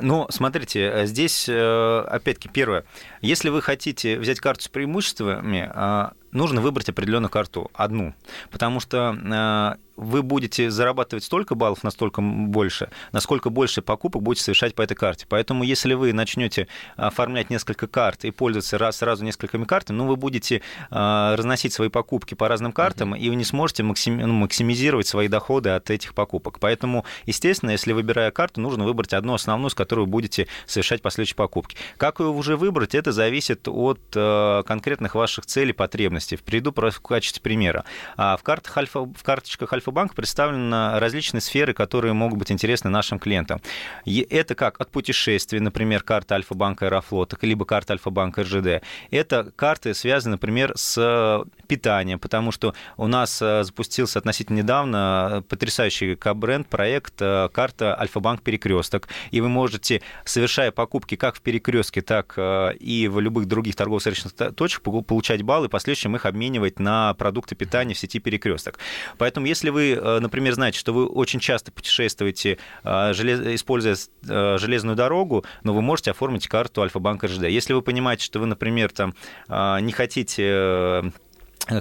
Ну, 0.00 0.26
смотрите, 0.30 0.80
э, 0.80 1.06
здесь, 1.06 1.48
э, 1.48 2.04
опять-таки, 2.06 2.48
первое. 2.48 2.84
Если 3.20 3.48
вы 3.48 3.62
хотите 3.62 4.18
взять 4.18 4.40
карту 4.40 4.64
с 4.64 4.68
преимуществами, 4.68 5.70
а, 5.74 6.12
нужно 6.32 6.60
выбрать 6.60 6.88
определенную 6.88 7.30
карту, 7.30 7.70
одну. 7.74 8.14
Потому 8.50 8.80
что 8.80 9.76
вы 9.98 10.22
будете 10.22 10.70
зарабатывать 10.70 11.24
столько 11.24 11.56
баллов, 11.56 11.82
настолько 11.82 12.22
больше, 12.22 12.88
насколько 13.10 13.50
больше 13.50 13.82
покупок 13.82 14.22
будете 14.22 14.44
совершать 14.44 14.74
по 14.76 14.82
этой 14.82 14.94
карте. 14.94 15.26
Поэтому 15.28 15.64
если 15.64 15.94
вы 15.94 16.12
начнете 16.12 16.68
оформлять 16.96 17.50
несколько 17.50 17.88
карт 17.88 18.24
и 18.24 18.30
пользоваться 18.30 18.78
раз, 18.78 18.98
сразу 18.98 19.24
несколькими 19.24 19.64
картами, 19.64 19.96
ну, 19.96 20.06
вы 20.06 20.14
будете 20.14 20.62
э, 20.90 21.34
разносить 21.36 21.72
свои 21.72 21.88
покупки 21.88 22.34
по 22.34 22.46
разным 22.46 22.70
картам, 22.70 23.12
mm-hmm. 23.12 23.18
и 23.18 23.28
вы 23.28 23.34
не 23.34 23.44
сможете 23.44 23.82
максими, 23.82 24.22
ну, 24.22 24.34
максимизировать 24.34 25.08
свои 25.08 25.26
доходы 25.26 25.70
от 25.70 25.90
этих 25.90 26.14
покупок. 26.14 26.60
Поэтому, 26.60 27.04
естественно, 27.26 27.72
если 27.72 27.92
выбирая 27.92 28.30
карту, 28.30 28.60
нужно 28.60 28.84
выбрать 28.84 29.12
одну 29.12 29.34
основную, 29.34 29.70
с 29.70 29.74
которой 29.74 30.00
вы 30.00 30.06
будете 30.06 30.46
совершать 30.66 31.02
последующие 31.02 31.36
покупки. 31.36 31.76
Как 31.96 32.20
ее 32.20 32.26
уже 32.26 32.56
выбрать, 32.56 32.94
это 32.94 33.10
зависит 33.10 33.66
от 33.66 34.00
э, 34.14 34.62
конкретных 34.64 35.16
ваших 35.16 35.46
целей, 35.46 35.72
потребностей. 35.72 36.17
Приду 36.44 36.72
в 36.72 37.00
качестве 37.00 37.42
примера. 37.42 37.84
А 38.16 38.36
в, 38.36 38.42
картах 38.42 38.76
Альфа, 38.76 39.00
в 39.00 39.22
карточках 39.22 39.72
Альфа 39.72 39.88
Альфа-банк 39.88 40.14
представлены 40.14 40.98
различные 40.98 41.40
сферы, 41.40 41.72
которые 41.72 42.12
могут 42.12 42.38
быть 42.38 42.52
интересны 42.52 42.90
нашим 42.90 43.18
клиентам. 43.18 43.62
И 44.04 44.26
это 44.28 44.54
как 44.54 44.78
от 44.80 44.90
путешествий, 44.90 45.60
например, 45.60 46.02
карта 46.02 46.34
Альфа-банка 46.34 46.86
Аэрофлота, 46.86 47.38
либо 47.40 47.64
карта 47.64 47.94
Альфа-банка 47.94 48.42
РЖД. 48.42 48.84
Это 49.10 49.50
карты 49.56 49.94
связаны, 49.94 50.32
например, 50.32 50.72
с 50.76 51.42
питанием, 51.66 52.18
потому 52.18 52.52
что 52.52 52.74
у 52.98 53.06
нас 53.06 53.40
э, 53.40 53.64
запустился 53.64 54.18
относительно 54.18 54.58
недавно 54.58 55.42
потрясающий 55.48 56.18
бренд 56.34 56.68
проект 56.68 57.14
э, 57.20 57.48
карта 57.50 57.98
Альфа-банк 57.98 58.42
Перекресток. 58.42 59.08
И 59.30 59.40
вы 59.40 59.48
можете, 59.48 60.02
совершая 60.24 60.70
покупки 60.70 61.14
как 61.14 61.36
в 61.36 61.40
перекрестке, 61.40 62.02
так 62.02 62.34
э, 62.36 62.74
и 62.74 63.08
в 63.08 63.20
любых 63.20 63.46
других 63.46 63.74
торгово-сервисных 63.76 64.54
точках, 64.54 64.82
получать 65.06 65.42
баллы 65.42 65.66
и 65.66 65.68
в 65.68 65.70
последующем 66.08 66.16
их 66.16 66.26
обменивать 66.26 66.80
на 66.80 67.14
продукты 67.14 67.54
питания 67.54 67.94
в 67.94 67.98
сети 67.98 68.18
Перекресток. 68.18 68.78
Поэтому, 69.18 69.46
если 69.46 69.70
вы 69.70 69.92
э, 69.92 70.18
например, 70.20 70.54
знаете, 70.54 70.78
что 70.78 70.92
вы 70.92 71.06
очень 71.06 71.40
часто 71.40 71.70
путешествуете, 71.72 72.58
э, 72.84 73.12
используя 73.54 73.94
э, 73.94 74.58
железную 74.58 74.96
дорогу, 74.96 75.44
но 75.64 75.74
вы 75.74 75.82
можете 75.82 76.10
оформить 76.10 76.48
карту 76.48 76.82
Альфа-банка 76.82 77.26
РЖД. 77.26 77.44
Если 77.44 77.74
вы 77.74 77.82
понимаете, 77.82 78.24
что 78.24 78.40
вы, 78.40 78.46
например, 78.46 78.90
там 78.90 79.14
не 79.48 79.92
хотите 79.92 81.12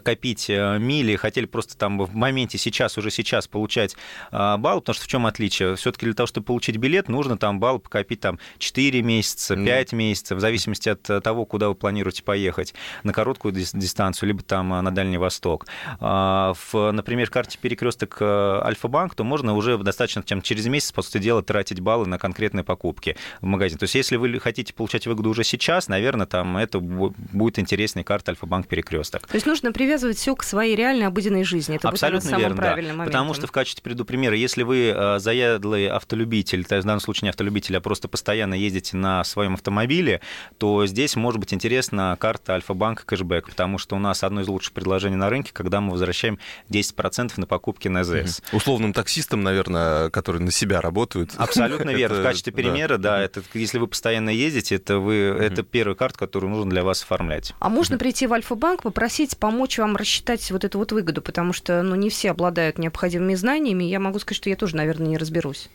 копить 0.03 0.49
э, 0.49 0.77
мили, 0.79 1.15
хотели 1.15 1.45
просто 1.45 1.77
там 1.77 1.99
в 1.99 2.15
моменте 2.15 2.57
сейчас, 2.57 2.97
уже 2.97 3.11
сейчас 3.11 3.47
получать 3.47 3.95
а, 4.31 4.57
балл, 4.57 4.81
потому 4.81 4.95
что 4.95 5.05
в 5.05 5.07
чем 5.07 5.25
отличие? 5.25 5.75
Все-таки 5.75 6.05
для 6.05 6.13
того, 6.13 6.27
чтобы 6.27 6.45
получить 6.45 6.77
билет, 6.77 7.09
нужно 7.09 7.37
там 7.37 7.59
балл 7.59 7.79
покопить 7.79 8.19
там 8.19 8.39
4 8.57 9.01
месяца, 9.01 9.55
5 9.55 9.93
mm. 9.93 9.95
месяцев, 9.95 10.37
в 10.37 10.41
зависимости 10.41 10.89
от 10.89 11.09
э, 11.09 11.21
того, 11.21 11.45
куда 11.45 11.69
вы 11.69 11.75
планируете 11.75 12.23
поехать, 12.23 12.73
на 13.03 13.13
короткую 13.13 13.53
дистанцию, 13.53 14.27
либо 14.27 14.43
там 14.43 14.73
э, 14.73 14.81
на 14.81 14.93
Дальний 14.93 15.17
Восток. 15.17 15.67
А, 15.99 16.53
в, 16.71 16.91
например, 16.91 17.29
карте 17.29 17.57
перекресток 17.59 18.21
Альфа-банк, 18.21 19.15
то 19.15 19.23
можно 19.23 19.55
уже 19.55 19.77
достаточно 19.77 20.23
чем 20.23 20.41
через 20.41 20.65
месяц, 20.65 20.91
по 20.91 21.01
сути 21.01 21.19
дела, 21.19 21.41
тратить 21.41 21.79
баллы 21.79 22.07
на 22.07 22.17
конкретные 22.17 22.63
покупки 22.63 23.15
в 23.41 23.45
магазине. 23.45 23.79
То 23.79 23.83
есть, 23.83 23.95
если 23.95 24.17
вы 24.17 24.39
хотите 24.39 24.73
получать 24.73 25.07
выгоду 25.07 25.29
уже 25.29 25.43
сейчас, 25.43 25.87
наверное, 25.87 26.25
там 26.25 26.57
это 26.57 26.79
будет 26.79 27.59
интересная 27.59 28.03
карта 28.03 28.31
Альфа-банк 28.31 28.67
перекресток. 28.67 29.27
То 29.27 29.35
есть 29.35 29.45
нужно 29.45 29.71
привязывать 29.77 30.17
все 30.17 30.35
к 30.35 30.41
своей 30.41 30.75
реальной 30.75 31.05
обыденной 31.05 31.43
жизни. 31.43 31.75
Это 31.75 31.89
Абсолютно 31.89 32.31
будет, 32.31 32.57
верно, 32.57 32.97
да. 32.97 33.05
Потому 33.05 33.35
что 33.35 33.45
в 33.45 33.51
качестве 33.51 33.83
приду 33.83 34.05
примера, 34.05 34.35
если 34.35 34.63
вы 34.63 34.87
э, 34.87 35.19
заядлый 35.19 35.87
автолюбитель, 35.87 36.65
то 36.65 36.73
есть 36.73 36.83
в 36.83 36.87
данном 36.87 36.99
случае 36.99 37.27
не 37.27 37.29
автолюбитель, 37.29 37.77
а 37.77 37.79
просто 37.79 38.07
постоянно 38.07 38.55
ездите 38.55 38.97
на 38.97 39.23
своем 39.23 39.53
автомобиле, 39.53 40.19
то 40.57 40.87
здесь 40.87 41.15
может 41.15 41.39
быть 41.39 41.53
интересна 41.53 42.17
карта 42.19 42.53
Альфа-банка 42.53 43.05
кэшбэк, 43.05 43.49
потому 43.49 43.77
что 43.77 43.95
у 43.95 43.99
нас 43.99 44.23
одно 44.23 44.41
из 44.41 44.47
лучших 44.47 44.73
предложений 44.73 45.17
на 45.17 45.29
рынке, 45.29 45.51
когда 45.53 45.79
мы 45.79 45.91
возвращаем 45.91 46.39
10% 46.71 47.33
на 47.37 47.45
покупки 47.45 47.87
на 47.87 48.03
ЗС. 48.03 48.41
Угу. 48.49 48.57
Условным 48.57 48.93
таксистам, 48.93 49.43
наверное, 49.43 50.09
которые 50.09 50.41
на 50.41 50.51
себя 50.51 50.81
работают. 50.81 51.33
Абсолютно 51.37 51.89
верно. 51.95 52.21
В 52.21 52.23
качестве 52.23 52.51
примера, 52.51 52.97
да, 52.97 53.21
это 53.21 53.43
если 53.53 53.77
вы 53.77 53.85
постоянно 53.85 54.31
ездите, 54.31 54.73
это 54.75 54.97
вы, 54.97 55.13
это 55.39 55.61
первая 55.61 55.93
карта, 55.93 56.17
которую 56.17 56.49
нужно 56.49 56.71
для 56.71 56.83
вас 56.83 57.03
оформлять. 57.03 57.53
А 57.59 57.69
можно 57.69 57.99
прийти 57.99 58.25
в 58.25 58.33
Альфа-банк, 58.33 58.81
попросить 58.81 59.37
помочь 59.37 59.66
помочь 59.67 59.77
вам 59.79 59.97
рассчитать 59.97 60.49
вот 60.51 60.63
эту 60.63 60.77
вот 60.77 60.93
выгоду, 60.93 61.21
потому 61.21 61.51
что 61.51 61.81
ну, 61.83 61.95
не 61.95 62.09
все 62.09 62.31
обладают 62.31 62.77
необходимыми 62.77 63.35
знаниями. 63.35 63.83
Я 63.83 63.99
могу 63.99 64.17
сказать, 64.19 64.37
что 64.37 64.49
я 64.49 64.55
тоже, 64.55 64.77
наверное, 64.77 65.07
не 65.07 65.17
разберусь. 65.17 65.69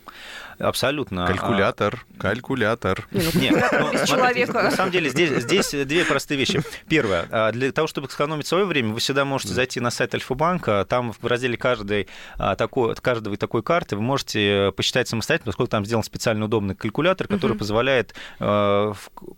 Абсолютно. 0.58 1.26
Калькулятор, 1.26 2.04
калькулятор. 2.18 3.06
Не, 3.10 3.50
ну, 3.50 3.58
Нет, 3.58 3.72
ну, 3.72 4.06
человека. 4.06 4.62
На 4.62 4.70
самом 4.70 4.92
деле 4.92 5.10
здесь, 5.10 5.30
здесь 5.42 5.70
две 5.70 6.04
простые 6.04 6.38
вещи. 6.38 6.62
Первое. 6.88 7.26
А, 7.30 7.52
для 7.52 7.72
того, 7.72 7.88
чтобы 7.88 8.08
сэкономить 8.08 8.46
свое 8.46 8.64
время, 8.64 8.92
вы 8.92 9.00
всегда 9.00 9.24
можете 9.24 9.54
зайти 9.54 9.80
на 9.80 9.90
сайт 9.90 10.14
Альфа-банка. 10.14 10.86
Там 10.88 11.12
в 11.12 11.26
разделе 11.26 11.56
каждой 11.56 12.08
а, 12.38 12.56
такой, 12.56 12.94
каждой 12.96 13.36
такой 13.36 13.62
карты 13.62 13.96
вы 13.96 14.02
можете 14.02 14.72
посчитать 14.76 15.08
самостоятельно, 15.08 15.50
поскольку 15.50 15.70
там 15.70 15.84
сделан 15.84 16.04
специально 16.04 16.44
удобный 16.44 16.74
калькулятор, 16.74 17.28
который 17.28 17.52
uh-huh. 17.52 17.58
позволяет 17.58 18.14
а, 18.38 18.92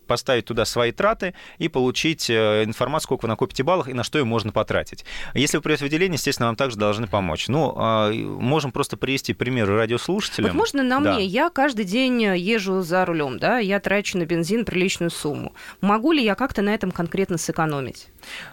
поставить 0.07 0.47
туда 0.47 0.65
свои 0.65 0.93
траты 0.93 1.35
и 1.59 1.69
получить 1.69 2.29
э, 2.29 2.65
информацию, 2.65 3.05
сколько 3.05 3.23
вы 3.23 3.29
накопите 3.29 3.63
баллов 3.63 3.89
и 3.89 3.95
на 3.95 4.05
что 4.05 4.19
ее 4.19 4.25
можно 4.25 4.53
потратить. 4.53 5.05
Если 5.35 5.57
вы 5.57 5.63
придете 5.63 5.85
в 5.85 5.87
отделение, 5.87 6.15
естественно, 6.15 6.47
вам 6.47 6.57
также 6.57 6.77
должны 6.77 7.07
помочь. 7.07 7.49
Ну, 7.49 7.75
можем 8.13 8.73
просто 8.73 8.97
привести 8.97 9.33
пример 9.35 9.69
радиослушателям. 9.69 10.53
Вот 10.53 10.59
можно 10.59 10.83
нам 10.83 11.04
да. 11.05 11.15
мне, 11.15 11.25
я 11.25 11.51
каждый 11.51 11.85
день 11.85 12.23
езжу 12.23 12.83
за 12.83 13.05
рулем, 13.05 13.39
да, 13.39 13.59
я 13.59 13.81
трачу 13.81 14.19
на 14.19 14.27
бензин 14.27 14.65
приличную 14.65 15.11
сумму. 15.11 15.55
Могу 15.81 16.13
ли 16.13 16.23
я 16.23 16.35
как-то 16.35 16.63
на 16.63 16.75
этом 16.75 16.91
конкретно 16.91 17.39
сэкономить? 17.39 18.09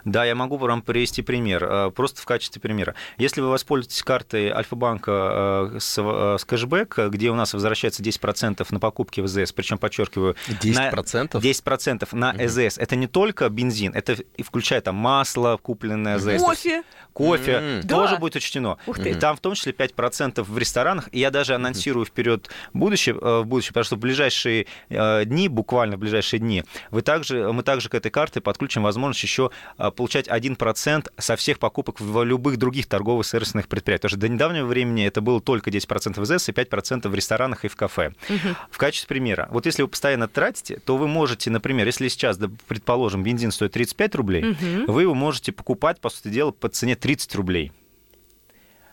Да, 0.05 0.25
я 0.25 0.35
могу 0.35 0.57
вам 0.57 0.81
привести 0.81 1.21
пример, 1.21 1.63
э, 1.63 1.91
просто 1.91 2.21
в 2.21 2.25
качестве 2.25 2.61
примера. 2.61 2.95
Если 3.17 3.41
вы 3.41 3.49
воспользуетесь 3.49 4.03
картой 4.03 4.49
Альфа-банка 4.49 5.71
э, 5.73 5.79
с, 5.79 5.97
э, 5.97 6.37
с 6.39 6.45
кэшбэк, 6.45 7.09
где 7.09 7.29
у 7.29 7.35
нас 7.35 7.53
возвращается 7.53 8.03
10% 8.03 8.65
на 8.69 8.79
покупки 8.79 9.21
в 9.21 9.27
ЗС, 9.27 9.51
причем, 9.51 9.77
подчеркиваю, 9.77 10.35
10%? 10.47 11.29
На 11.33 11.39
10% 11.39 12.07
на 12.11 12.31
угу. 12.31 12.43
ЭЗС. 12.43 12.77
Это 12.77 12.95
не 12.95 13.07
только 13.07 13.49
бензин, 13.49 13.93
это 13.93 14.17
и 14.35 14.43
включая 14.43 14.81
там 14.81 14.95
масло, 14.95 15.57
купленное 15.61 16.19
ЗС. 16.19 16.41
Кофе. 16.41 16.83
Кофе 17.13 17.51
mm-hmm. 17.51 17.87
тоже 17.87 18.13
да. 18.13 18.19
будет 18.19 18.35
учтено. 18.37 18.77
Ух 18.87 18.97
ты. 18.97 19.13
Там 19.15 19.35
в 19.35 19.41
том 19.41 19.53
числе 19.53 19.73
5% 19.73 20.43
в 20.43 20.57
ресторанах. 20.57 21.09
И 21.11 21.19
я 21.19 21.29
даже 21.29 21.55
анонсирую 21.55 22.05
вперед 22.05 22.40
будущее, 22.73 23.15
в 23.15 23.43
будущее, 23.43 23.69
потому 23.69 23.83
что 23.83 23.95
в 23.95 23.99
ближайшие 23.99 24.67
дни, 24.89 25.47
буквально 25.47 25.97
в 25.97 25.99
ближайшие 25.99 26.39
дни, 26.39 26.63
вы 26.89 27.01
также, 27.01 27.51
мы 27.51 27.63
также 27.63 27.89
к 27.89 27.95
этой 27.95 28.11
карте 28.11 28.41
подключим 28.41 28.83
возможность 28.83 29.23
еще 29.23 29.51
а, 29.77 29.91
получать 29.91 30.27
1% 30.27 31.11
со 31.17 31.35
всех 31.35 31.59
покупок 31.59 31.99
в 31.99 32.23
любых 32.23 32.57
других 32.57 32.87
торговых 32.87 33.25
сервисных 33.25 33.67
предприятиях. 33.67 34.11
Потому 34.11 34.19
что 34.19 34.27
до 34.27 34.29
недавнего 34.29 34.65
времени 34.65 35.05
это 35.05 35.21
было 35.21 35.41
только 35.41 35.69
10% 35.69 36.19
в 36.19 36.25
ЗС 36.25 36.49
и 36.49 36.51
5% 36.51 37.07
в 37.07 37.15
ресторанах 37.15 37.65
и 37.65 37.67
в 37.67 37.75
кафе. 37.75 38.13
Угу. 38.29 38.55
В 38.71 38.77
качестве 38.77 39.07
примера, 39.07 39.47
вот 39.51 39.65
если 39.65 39.83
вы 39.83 39.87
постоянно 39.87 40.27
тратите, 40.27 40.79
то 40.79 40.97
вы 40.97 41.07
можете, 41.07 41.49
например, 41.49 41.85
если 41.85 42.07
сейчас, 42.07 42.39
предположим, 42.67 43.23
бензин 43.23 43.51
стоит 43.51 43.73
35 43.73 44.15
рублей, 44.15 44.51
угу. 44.51 44.91
вы 44.91 45.03
его 45.03 45.13
можете 45.13 45.51
покупать, 45.51 45.99
по 45.99 46.09
сути 46.09 46.29
дела, 46.29 46.51
по 46.51 46.69
цене 46.69 46.95
30 46.95 47.35
рублей. 47.35 47.71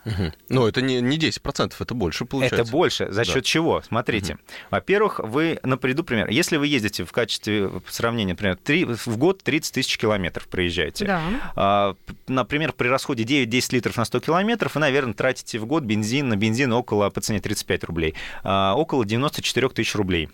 Угу. 0.08 0.32
Но 0.48 0.68
это 0.68 0.80
не, 0.80 1.00
не 1.00 1.18
10%, 1.18 1.74
это 1.78 1.94
больше 1.94 2.24
получается. 2.24 2.62
Это 2.62 2.70
больше. 2.70 3.10
За 3.10 3.24
счет 3.24 3.34
да. 3.34 3.42
чего? 3.42 3.82
Смотрите. 3.82 4.34
Угу. 4.34 4.40
Во-первых, 4.70 5.20
вы, 5.20 5.58
на 5.62 5.76
приду 5.76 6.04
пример, 6.04 6.28
если 6.30 6.56
вы 6.56 6.66
ездите 6.66 7.04
в 7.04 7.12
качестве 7.12 7.70
сравнения, 7.88 8.32
например, 8.32 8.56
3, 8.56 8.84
в 8.84 9.16
год 9.16 9.42
30 9.42 9.74
тысяч 9.74 9.98
километров 9.98 10.48
проезжаете, 10.48 11.04
да. 11.04 11.22
а, 11.54 11.96
например, 12.26 12.72
при 12.72 12.88
расходе 12.88 13.24
9-10 13.24 13.74
литров 13.74 13.96
на 13.96 14.04
100 14.04 14.20
километров, 14.20 14.74
вы, 14.74 14.80
наверное, 14.80 15.14
тратите 15.14 15.58
в 15.58 15.66
год 15.66 15.84
бензин 15.84 16.28
на 16.28 16.36
бензин 16.36 16.72
около, 16.72 17.10
по 17.10 17.20
цене 17.20 17.40
35 17.40 17.84
рублей, 17.84 18.14
а, 18.42 18.74
около 18.74 19.04
94 19.04 19.68
тысяч 19.68 19.94
рублей. 19.94 20.28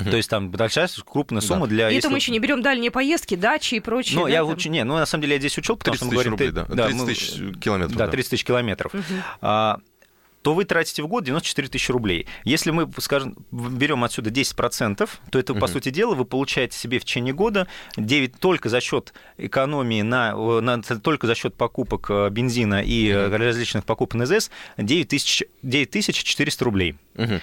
Угу. 0.00 0.10
То 0.10 0.16
есть 0.16 0.30
там 0.30 0.50
большая 0.50 0.88
крупная 1.04 1.40
сумма 1.40 1.66
да. 1.66 1.70
для... 1.70 1.90
И 1.90 1.94
если... 1.94 2.08
это 2.08 2.10
мы 2.10 2.18
еще 2.18 2.32
не 2.32 2.38
берем 2.38 2.62
дальние 2.62 2.90
поездки, 2.90 3.34
дачи 3.34 3.76
и 3.76 3.80
прочее. 3.80 4.18
Ну, 4.18 4.24
да, 4.24 4.30
я 4.30 4.38
там... 4.38 4.48
лучше... 4.48 4.68
Не, 4.68 4.84
ну, 4.84 4.94
на 4.94 5.06
самом 5.06 5.22
деле 5.22 5.34
я 5.34 5.38
здесь 5.40 5.56
учел, 5.58 5.76
потому 5.76 5.96
что 5.96 6.06
мы 6.06 6.12
говорим... 6.12 6.32
Рублей, 6.32 6.50
да. 6.50 6.64
30 6.64 7.06
тысяч 7.06 7.60
километров. 7.60 7.96
Да, 7.96 8.08
30 8.08 8.30
тысяч 8.30 8.44
километров. 8.44 8.94
Угу. 8.94 9.02
А, 9.42 9.80
то 10.46 10.54
вы 10.54 10.64
тратите 10.64 11.02
в 11.02 11.08
год 11.08 11.24
94 11.24 11.66
тысячи 11.66 11.90
рублей. 11.90 12.28
Если 12.44 12.70
мы, 12.70 12.88
скажем, 12.98 13.36
берем 13.50 14.04
отсюда 14.04 14.30
10%, 14.30 15.08
то 15.30 15.38
это, 15.40 15.52
угу. 15.52 15.60
по 15.60 15.66
сути 15.66 15.88
дела, 15.88 16.14
вы 16.14 16.24
получаете 16.24 16.78
себе 16.78 17.00
в 17.00 17.04
течение 17.04 17.34
года 17.34 17.66
9 17.96 18.38
только 18.38 18.68
за 18.68 18.80
счет 18.80 19.12
экономии, 19.38 20.02
на, 20.02 20.36
на, 20.60 20.80
только 20.82 21.26
за 21.26 21.34
счет 21.34 21.56
покупок 21.56 22.06
э, 22.10 22.28
бензина 22.30 22.80
и 22.80 23.12
угу. 23.12 23.36
различных 23.36 23.84
покупок 23.84 24.22
НЗС 24.22 24.52
9 24.76 25.08
тысяч, 25.08 25.42
9 25.62 26.14
400 26.14 26.64
рублей. 26.64 26.94
Угу 27.16 27.40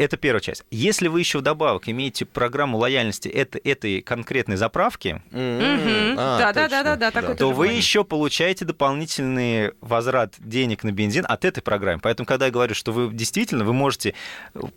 Это 0.00 0.16
первая 0.16 0.40
часть. 0.40 0.64
Если 0.70 1.08
вы 1.08 1.20
еще 1.20 1.40
вдобавок 1.40 1.86
имеете 1.86 2.24
программу 2.24 2.78
лояльности 2.78 3.28
это, 3.28 3.60
этой 3.62 4.00
конкретной 4.00 4.56
заправки, 4.56 5.20
а, 5.30 6.52
да, 6.54 6.96
да, 6.96 7.34
то 7.34 7.50
вы 7.50 7.68
еще 7.68 8.02
получаете 8.02 8.64
дополнительный 8.64 9.72
возврат 9.82 10.36
денег 10.38 10.84
на 10.84 10.92
бензин 10.92 11.26
от 11.28 11.44
этой 11.44 11.60
программы. 11.60 12.00
Поэтому, 12.00 12.24
когда 12.26 12.46
я 12.46 12.50
говорю, 12.50 12.74
что 12.74 12.92
вы 12.92 13.12
действительно 13.12 13.62
вы 13.62 13.74
можете, 13.74 14.14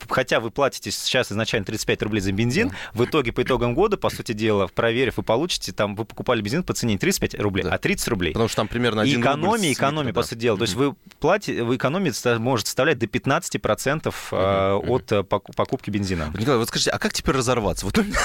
хотя 0.09 0.41
вы 0.41 0.51
платите 0.51 0.91
сейчас 0.91 1.31
изначально 1.31 1.63
35 1.67 2.03
рублей 2.03 2.19
за 2.19 2.33
бензин, 2.33 2.73
в 2.93 3.05
итоге 3.05 3.31
по 3.31 3.43
итогам 3.43 3.75
года, 3.75 3.95
по 3.95 4.09
сути 4.09 4.33
дела, 4.33 4.67
проверив, 4.67 5.15
вы 5.15 5.23
получите, 5.23 5.71
там, 5.71 5.95
вы 5.95 6.03
покупали 6.03 6.41
бензин 6.41 6.63
по 6.63 6.73
цене 6.73 6.95
не 6.95 6.99
35 6.99 7.39
рублей, 7.39 7.63
а 7.63 7.77
30 7.77 8.07
рублей. 8.09 8.33
Потому 8.33 8.49
что 8.49 8.57
там 8.57 8.67
примерно 8.67 9.03
один 9.03 9.21
Экономия, 9.21 9.71
экономия, 9.71 10.11
по 10.11 10.23
сути 10.23 10.39
дела. 10.39 10.57
То 10.57 10.63
есть 10.63 10.75
вы 10.75 10.95
платите, 11.21 11.63
вы 11.63 11.77
экономите 11.77 12.37
может 12.39 12.67
составлять 12.67 12.99
до 12.99 13.05
15% 13.05 14.13
э, 14.31 14.73
от 14.85 15.12
покупки 15.21 15.91
бензина. 15.91 16.31
Николай, 16.35 16.57
вот 16.57 16.69
скажите, 16.69 16.89
а 16.89 16.97
как 16.97 17.13
теперь 17.13 17.35
разорваться? 17.35 17.85
Вот 17.85 17.97
у 17.99 18.03
меня 18.03 18.17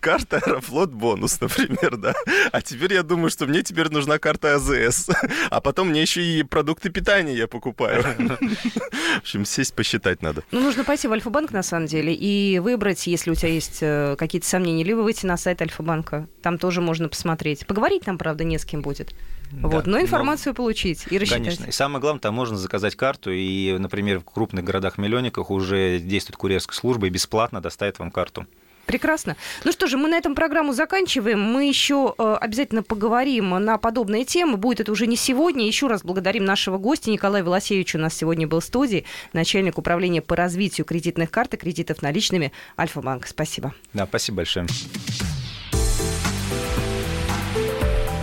карта 0.00 0.38
Аэрофлот 0.38 0.90
бонус, 0.90 1.40
например, 1.40 1.96
да? 1.96 2.14
А 2.50 2.60
теперь 2.60 2.94
я 2.94 3.02
думаю, 3.02 3.30
что 3.30 3.46
мне 3.46 3.62
теперь 3.62 3.88
нужна 3.90 4.18
карта 4.18 4.54
АЗС, 4.54 5.10
а 5.50 5.60
потом 5.60 5.90
мне 5.90 6.02
еще 6.02 6.22
и 6.22 6.42
продукты 6.42 6.90
питания 6.90 7.34
я 7.34 7.46
покупаю. 7.46 8.02
В 8.02 9.18
общем, 9.18 9.44
сесть 9.44 9.74
посчитать 9.74 10.22
надо. 10.22 10.42
Ну, 10.50 10.60
нужно 10.60 10.84
пойти 10.84 11.06
в 11.06 11.12
Альфа-банк, 11.12 11.52
на 11.52 11.62
самом 11.62 11.86
деле, 11.86 12.14
и 12.14 12.58
выбрать, 12.58 13.06
если 13.06 13.30
у 13.30 13.34
тебя 13.34 13.50
есть 13.50 13.78
э, 13.82 14.16
какие-то 14.18 14.48
сомнения, 14.48 14.84
либо 14.84 15.00
выйти 15.00 15.26
на 15.26 15.36
сайт 15.36 15.60
Альфа-банка. 15.62 16.28
Там 16.42 16.58
тоже 16.58 16.80
можно 16.80 17.08
посмотреть. 17.08 17.66
Поговорить 17.66 18.02
там, 18.04 18.18
правда, 18.18 18.44
не 18.44 18.58
с 18.58 18.64
кем 18.64 18.82
будет. 18.82 19.14
Вот, 19.60 19.86
но 19.86 20.00
информацию 20.00 20.52
но... 20.52 20.54
получить 20.54 21.04
и 21.10 21.18
рассчитать. 21.18 21.42
Конечно. 21.42 21.64
И 21.66 21.72
самое 21.72 22.00
главное, 22.00 22.20
там 22.20 22.34
можно 22.34 22.56
заказать 22.56 22.96
карту, 22.96 23.30
и, 23.30 23.76
например, 23.78 24.20
в 24.20 24.24
крупных 24.24 24.64
городах-миллионниках 24.64 25.50
уже 25.50 25.98
действует 25.98 26.36
курьерская 26.36 26.74
служба 26.74 27.06
и 27.06 27.10
бесплатно 27.10 27.60
доставит 27.60 27.98
вам 27.98 28.10
карту. 28.10 28.46
Прекрасно. 28.86 29.36
Ну 29.64 29.72
что 29.72 29.86
же, 29.86 29.96
мы 29.96 30.08
на 30.08 30.16
этом 30.16 30.34
программу 30.34 30.72
заканчиваем. 30.72 31.40
Мы 31.40 31.66
еще 31.66 32.14
э, 32.18 32.36
обязательно 32.40 32.82
поговорим 32.82 33.50
на 33.50 33.78
подобные 33.78 34.24
темы. 34.24 34.56
Будет 34.56 34.80
это 34.80 34.92
уже 34.92 35.06
не 35.06 35.16
сегодня. 35.16 35.66
Еще 35.66 35.86
раз 35.86 36.02
благодарим 36.02 36.44
нашего 36.44 36.78
гостя 36.78 37.10
Николая 37.10 37.44
Волосевича. 37.44 37.96
У 37.96 38.00
нас 38.00 38.14
сегодня 38.14 38.48
был 38.48 38.60
в 38.60 38.64
студии 38.64 39.04
начальник 39.32 39.78
управления 39.78 40.20
по 40.20 40.34
развитию 40.34 40.84
кредитных 40.84 41.30
карт 41.30 41.54
и 41.54 41.56
кредитов 41.56 42.02
наличными 42.02 42.52
Альфа-банк. 42.76 43.26
Спасибо. 43.26 43.72
Да, 43.92 44.06
спасибо 44.06 44.38
большое. 44.38 44.66